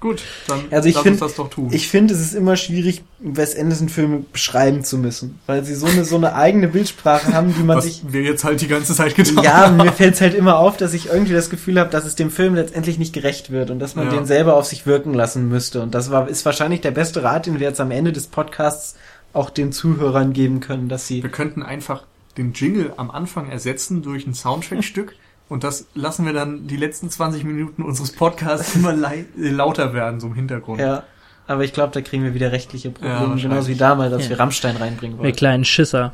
[0.00, 1.68] Gut, dann Also ich lass find- uns das doch tun.
[1.72, 6.04] Ich finde, es ist immer schwierig, Wes Anderson-Filme beschreiben zu müssen, weil sie so eine,
[6.04, 9.14] so eine eigene Bildsprache haben, die man Was sich wir jetzt halt die ganze Zeit
[9.14, 9.76] getan Ja, haben.
[9.76, 12.30] mir fällt es halt immer auf, dass ich irgendwie das Gefühl habe, dass es dem
[12.30, 14.12] Film letztendlich nicht gerecht wird und dass man Ja.
[14.14, 15.82] den selber auf sich wirken lassen müsste.
[15.82, 18.96] Und das war, ist wahrscheinlich der beste Rat, den wir jetzt am Ende des Podcasts
[19.32, 21.22] auch den Zuhörern geben können, dass sie.
[21.22, 22.04] Wir könnten einfach
[22.36, 25.14] den Jingle am Anfang ersetzen durch ein Soundtrack-Stück
[25.52, 30.18] und das lassen wir dann die letzten 20 Minuten unseres Podcasts immer äh, lauter werden,
[30.20, 30.80] so im Hintergrund.
[30.80, 31.04] Ja.
[31.46, 33.42] Aber ich glaube, da kriegen wir wieder rechtliche Ja, Probleme, wahrscheinlich.
[33.42, 34.30] genauso wie damals, als Ja.
[34.30, 35.36] wir Rammstein reinbringen Wir wollten.
[35.36, 36.12] kleinen Schisser.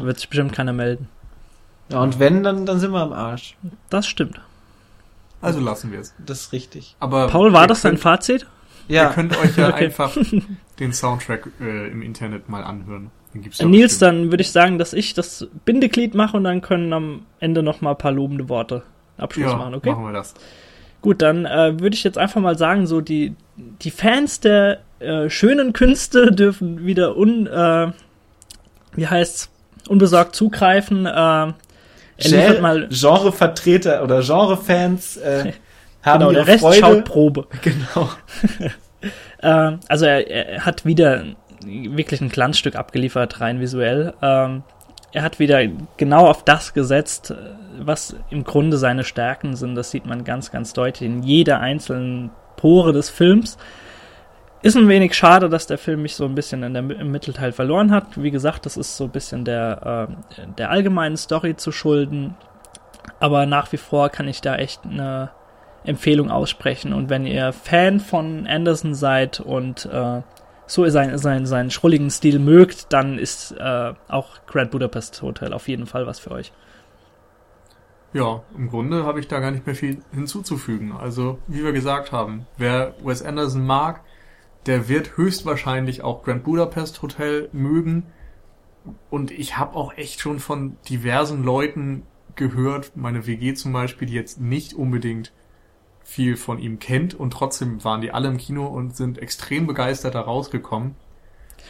[0.00, 1.08] Wird sich bestimmt keiner melden.
[1.90, 3.56] Ja, und wenn, dann, dann sind wir am Arsch.
[3.90, 4.40] Das stimmt.
[5.42, 6.14] Also lassen wir es.
[6.18, 6.96] Das ist richtig.
[7.00, 8.46] Aber Paul, war ihr das dein Fazit?
[8.88, 9.84] Ihr Ja, könnt euch ja Okay.
[9.86, 10.16] einfach
[10.78, 13.10] den Soundtrack äh, im Internet mal anhören.
[13.34, 14.02] Ja Äh, Nils, bestimmt.
[14.02, 17.80] dann würde ich sagen, dass ich das Bindeglied mache und dann können am Ende noch
[17.80, 18.82] mal ein paar lobende Worte
[19.18, 19.90] Abschluss ja, machen, okay?
[19.90, 20.34] machen wir das.
[21.02, 25.30] Gut, dann äh, würde ich jetzt einfach mal sagen, so die, die Fans der äh,
[25.30, 27.92] schönen Künste dürfen wieder un, äh,
[28.94, 29.50] wie heißt's,
[29.88, 31.06] unbesorgt zugreifen.
[31.06, 31.54] Äh, er
[32.22, 35.52] liefert Gen- mal Genrevertreter oder Genrefans äh,
[36.02, 36.80] haben genau, ihre der Rest Freude.
[36.80, 37.46] schaut Probe.
[37.62, 38.10] Genau.
[39.42, 41.24] Äh, also er, er hat wieder
[41.64, 44.14] wirklich ein Glanzstück abgeliefert, rein visuell.
[44.22, 44.62] Ähm,
[45.12, 45.60] er hat wieder
[45.96, 47.36] genau auf das gesetzt, äh,
[47.78, 49.74] was im Grunde seine Stärken sind.
[49.74, 53.58] Das sieht man ganz, ganz deutlich in jeder einzelnen Pore des Films.
[54.62, 57.52] Ist ein wenig schade, dass der Film mich so ein bisschen in der, im Mittelteil
[57.52, 58.22] verloren hat.
[58.22, 62.36] Wie gesagt, das ist so ein bisschen der, äh, der allgemeinen Story zu schulden.
[63.18, 65.30] Aber nach wie vor kann ich da echt eine
[65.84, 66.92] Empfehlung aussprechen.
[66.92, 70.20] Und wenn ihr Fan von Anderson seid und äh,
[70.70, 75.68] so seinen, seinen, seinen schrulligen Stil mögt, dann ist äh, auch Grand Budapest Hotel auf
[75.68, 76.52] jeden Fall was für euch.
[78.12, 80.92] Ja, im Grunde habe ich da gar nicht mehr viel hinzuzufügen.
[80.92, 84.02] Also, wie wir gesagt haben, wer Wes Anderson mag,
[84.66, 88.04] der wird höchstwahrscheinlich auch Grand Budapest Hotel mögen.
[89.10, 92.04] Und ich habe auch echt schon von diversen Leuten
[92.36, 95.32] gehört, meine WG zum Beispiel, die jetzt nicht unbedingt
[96.10, 100.14] viel von ihm kennt und trotzdem waren die alle im Kino und sind extrem begeistert
[100.16, 100.96] da rausgekommen.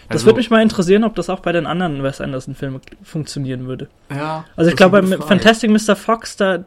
[0.09, 2.81] Das Also, würde mich mal interessieren, ob das auch bei den anderen Wes Anderson Filmen
[3.03, 3.89] funktionieren würde.
[4.11, 5.17] ja, Also ich das glaube, bei.
[5.19, 5.95] Fantastic Mr.
[5.95, 6.65] Fox, da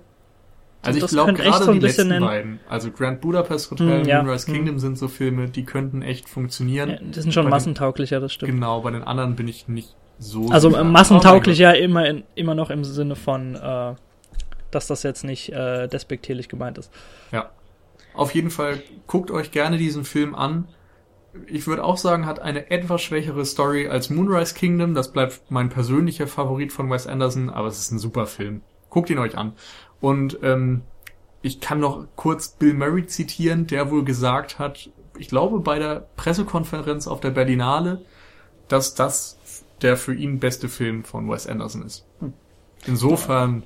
[0.83, 3.71] Also ich das glaube gerade so ein die bisschen letzten in- beiden, also Grand Budapest
[3.71, 4.21] Hotel, Hm, ja.
[4.21, 4.53] Moonrise Hm.
[4.53, 6.89] Kingdom sind so Filme, die könnten echt funktionieren.
[6.91, 8.51] ja, die sind schon Bei massentauglicher, das stimmt.
[8.51, 10.49] Genau, bei den anderen bin ich nicht so.
[10.49, 13.95] Also äh, massentauglich ja immer, in, immer noch im Sinne von, äh,
[14.69, 16.91] dass das jetzt nicht äh, despektierlich gemeint ist.
[17.31, 17.49] Ja.
[18.13, 20.67] Auf jeden Fall guckt euch gerne diesen Film an.
[21.47, 24.93] Ich würde auch sagen, hat eine etwas schwächere Story als Moonrise Kingdom.
[24.93, 28.61] Das bleibt mein persönlicher Favorit von Wes Anderson, aber es ist ein super Film.
[28.89, 29.53] Guckt ihn euch an.
[29.99, 30.81] Und ähm,
[31.41, 36.07] ich kann noch kurz Bill Murray zitieren, der wohl gesagt hat, ich glaube bei der
[36.15, 38.05] Pressekonferenz auf der Berlinale,
[38.67, 39.37] dass das
[39.81, 42.05] der für ihn beste Film von Wes Anderson ist.
[42.85, 43.63] Insofern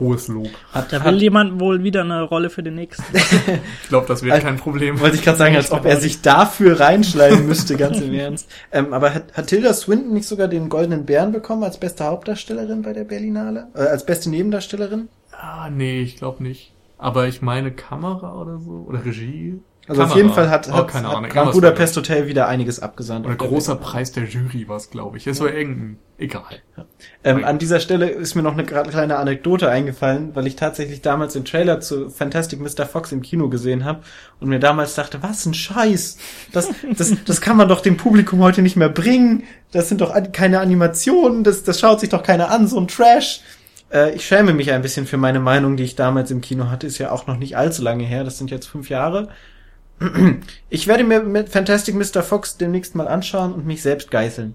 [0.00, 0.48] hohes Lob.
[0.72, 3.04] Hat, Da hat, will jemand wohl wieder eine Rolle für den nächsten.
[3.82, 5.00] Ich glaube, das wird Also, kein Problem.
[5.00, 8.48] wollte ich gerade sagen, als ob er sich dafür reinschleimen müsste, ganz im Ernst.
[8.72, 12.82] Ähm, aber hat, hat Tilda Swinton nicht sogar den Goldenen Bären bekommen als beste Hauptdarstellerin
[12.82, 13.68] bei der Berlinale?
[13.74, 15.08] Äh, als beste Nebendarstellerin?
[15.32, 16.72] Ah, nee, ich glaube nicht.
[16.98, 19.60] Aber ich meine Kamera oder so oder Regie.
[19.88, 20.16] Also auf Kamera.
[20.16, 21.30] jeden Fall hat, oh, hat, keine hat Ahnung.
[21.30, 23.24] Grand Budapest Hotel wieder einiges abgesandt.
[23.24, 23.76] Oder auf der großer.
[23.76, 25.26] Preis der Jury war es, glaube ich.
[25.26, 25.98] Es war irgendein.
[26.18, 26.62] Egal.
[27.24, 31.34] Ähm, an dieser Stelle ist mir noch eine kleine Anekdote eingefallen, weil ich tatsächlich damals
[31.34, 32.86] den Trailer zu Fantastic Mr.
[32.86, 34.00] Fox im Kino gesehen habe
[34.40, 36.16] und mir damals dachte, was ein Scheiß.
[36.52, 39.44] Das, das, das kann man doch dem Publikum heute nicht mehr bringen.
[39.72, 43.42] Das sind doch keine Animationen, das, das schaut sich doch keiner an, so ein Trash.
[43.92, 46.86] Äh, ich schäme mich ein bisschen für meine Meinung, die ich damals im Kino hatte.
[46.86, 49.28] Ist ja auch noch nicht allzu lange her, das sind jetzt fünf Jahre.
[50.68, 52.22] Ich werde mir mit Fantastic Mr.
[52.22, 54.54] Fox demnächst mal anschauen und mich selbst geißeln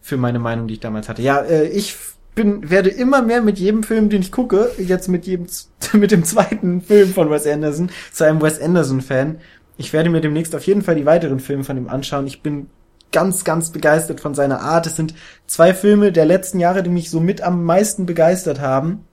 [0.00, 1.22] für meine Meinung, die ich damals hatte.
[1.22, 1.96] Ja, äh, ich
[2.34, 5.46] bin, werde immer mehr mit jedem Film, den ich gucke, jetzt mit jedem,
[5.92, 9.40] mit dem zweiten Film von Wes Anderson, zu einem Wes Anderson-Fan.
[9.78, 12.26] Ich werde mir demnächst auf jeden Fall die weiteren Filme von ihm anschauen.
[12.26, 12.68] Ich bin
[13.10, 14.86] ganz, ganz begeistert von seiner Art.
[14.86, 15.14] Es sind
[15.46, 19.04] zwei Filme der letzten Jahre, die mich so mit am meisten begeistert haben.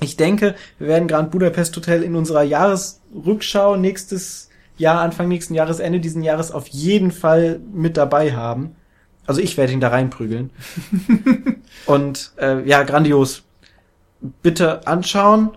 [0.00, 4.47] Ich denke, wir werden Grand Budapest Hotel in unserer Jahresrückschau nächstes
[4.78, 8.76] Jahr, Anfang nächsten Jahres, Ende diesen Jahres auf jeden Fall mit dabei haben.
[9.26, 10.50] Also ich werde ihn da reinprügeln.
[11.86, 13.42] und äh, ja, grandios.
[14.42, 15.50] Bitte anschauen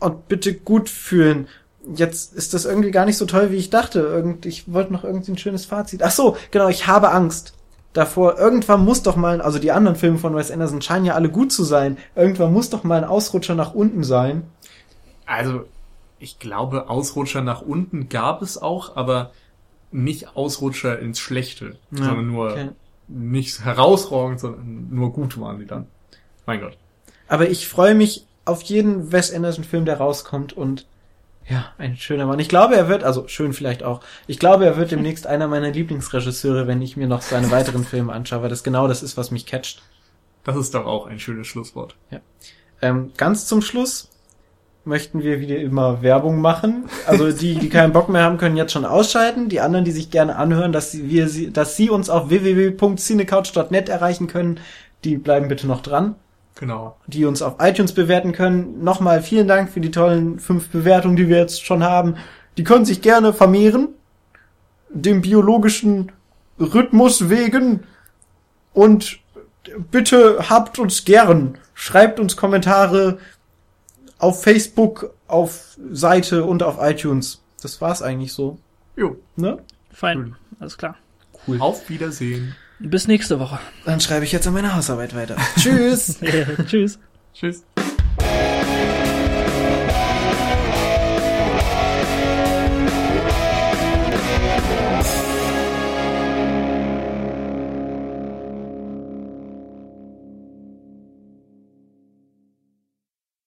[0.00, 1.46] und bitte gut fühlen.
[1.94, 4.00] Jetzt ist das irgendwie gar nicht so toll, wie ich dachte.
[4.00, 6.02] Irgend, ich wollte noch irgendwie ein schönes Fazit.
[6.02, 7.56] Ach so, genau, ich habe Angst,
[7.96, 11.30] davor, irgendwann muss doch mal, also die anderen Filme von Wes Anderson scheinen ja alle
[11.30, 14.44] gut zu sein, irgendwann muss doch mal ein Ausrutscher nach unten sein.
[15.24, 15.64] Also,
[16.18, 19.32] ich glaube, Ausrutscher nach unten gab es auch, aber
[19.92, 22.70] nicht Ausrutscher ins Schlechte, Ja, sondern nur okay.
[23.08, 25.86] nicht herausragend, sondern nur gut waren die dann.
[26.46, 26.76] Mein Gott.
[27.28, 30.86] Aber ich freue mich auf jeden Wes Anderson-Film, der rauskommt und
[31.48, 32.40] ja, ein schöner Mann.
[32.40, 35.70] Ich glaube, er wird, also schön vielleicht auch, ich glaube, er wird demnächst einer meiner
[35.70, 39.30] Lieblingsregisseure, wenn ich mir noch seine weiteren Filme anschaue, weil das genau das ist, was
[39.30, 39.82] mich catcht.
[40.44, 41.96] Das ist doch auch ein schönes Schlusswort.
[42.82, 44.08] Ähm, ganz zum Schluss
[44.86, 46.84] möchten wir wieder immer Werbung machen.
[47.06, 49.48] Also die, die keinen Bock mehr haben, können jetzt schon ausschalten.
[49.48, 53.88] Die anderen, die sich gerne anhören, dass sie, wir, sie, dass sie uns auf www.cinecouch.net
[53.88, 54.60] erreichen können,
[55.04, 56.14] die bleiben bitte noch dran.
[56.54, 56.96] Genau.
[57.06, 58.82] Die uns auf iTunes bewerten können.
[58.82, 62.16] Nochmal vielen Dank für die tollen fünf Bewertungen, die wir jetzt schon haben.
[62.56, 63.88] Die können sich gerne vermehren.
[64.88, 66.12] Dem biologischen
[66.60, 67.80] Rhythmus wegen.
[68.72, 69.18] Und
[69.90, 71.58] bitte habt uns gern.
[71.74, 73.18] Schreibt uns Kommentare
[74.18, 77.42] auf Facebook, auf Seite und auf iTunes.
[77.62, 78.58] Das war's eigentlich so.
[78.96, 79.16] Jo.
[79.36, 79.58] Ne?
[79.90, 80.96] Fein, alles klar.
[81.46, 81.60] Cool.
[81.60, 82.54] Auf Wiedersehen.
[82.78, 83.58] Bis nächste Woche.
[83.84, 85.36] Dann schreibe ich jetzt an meine Hausarbeit weiter.
[85.58, 86.18] Tschüss.
[86.66, 86.98] Tschüss.
[87.32, 87.64] Tschüss.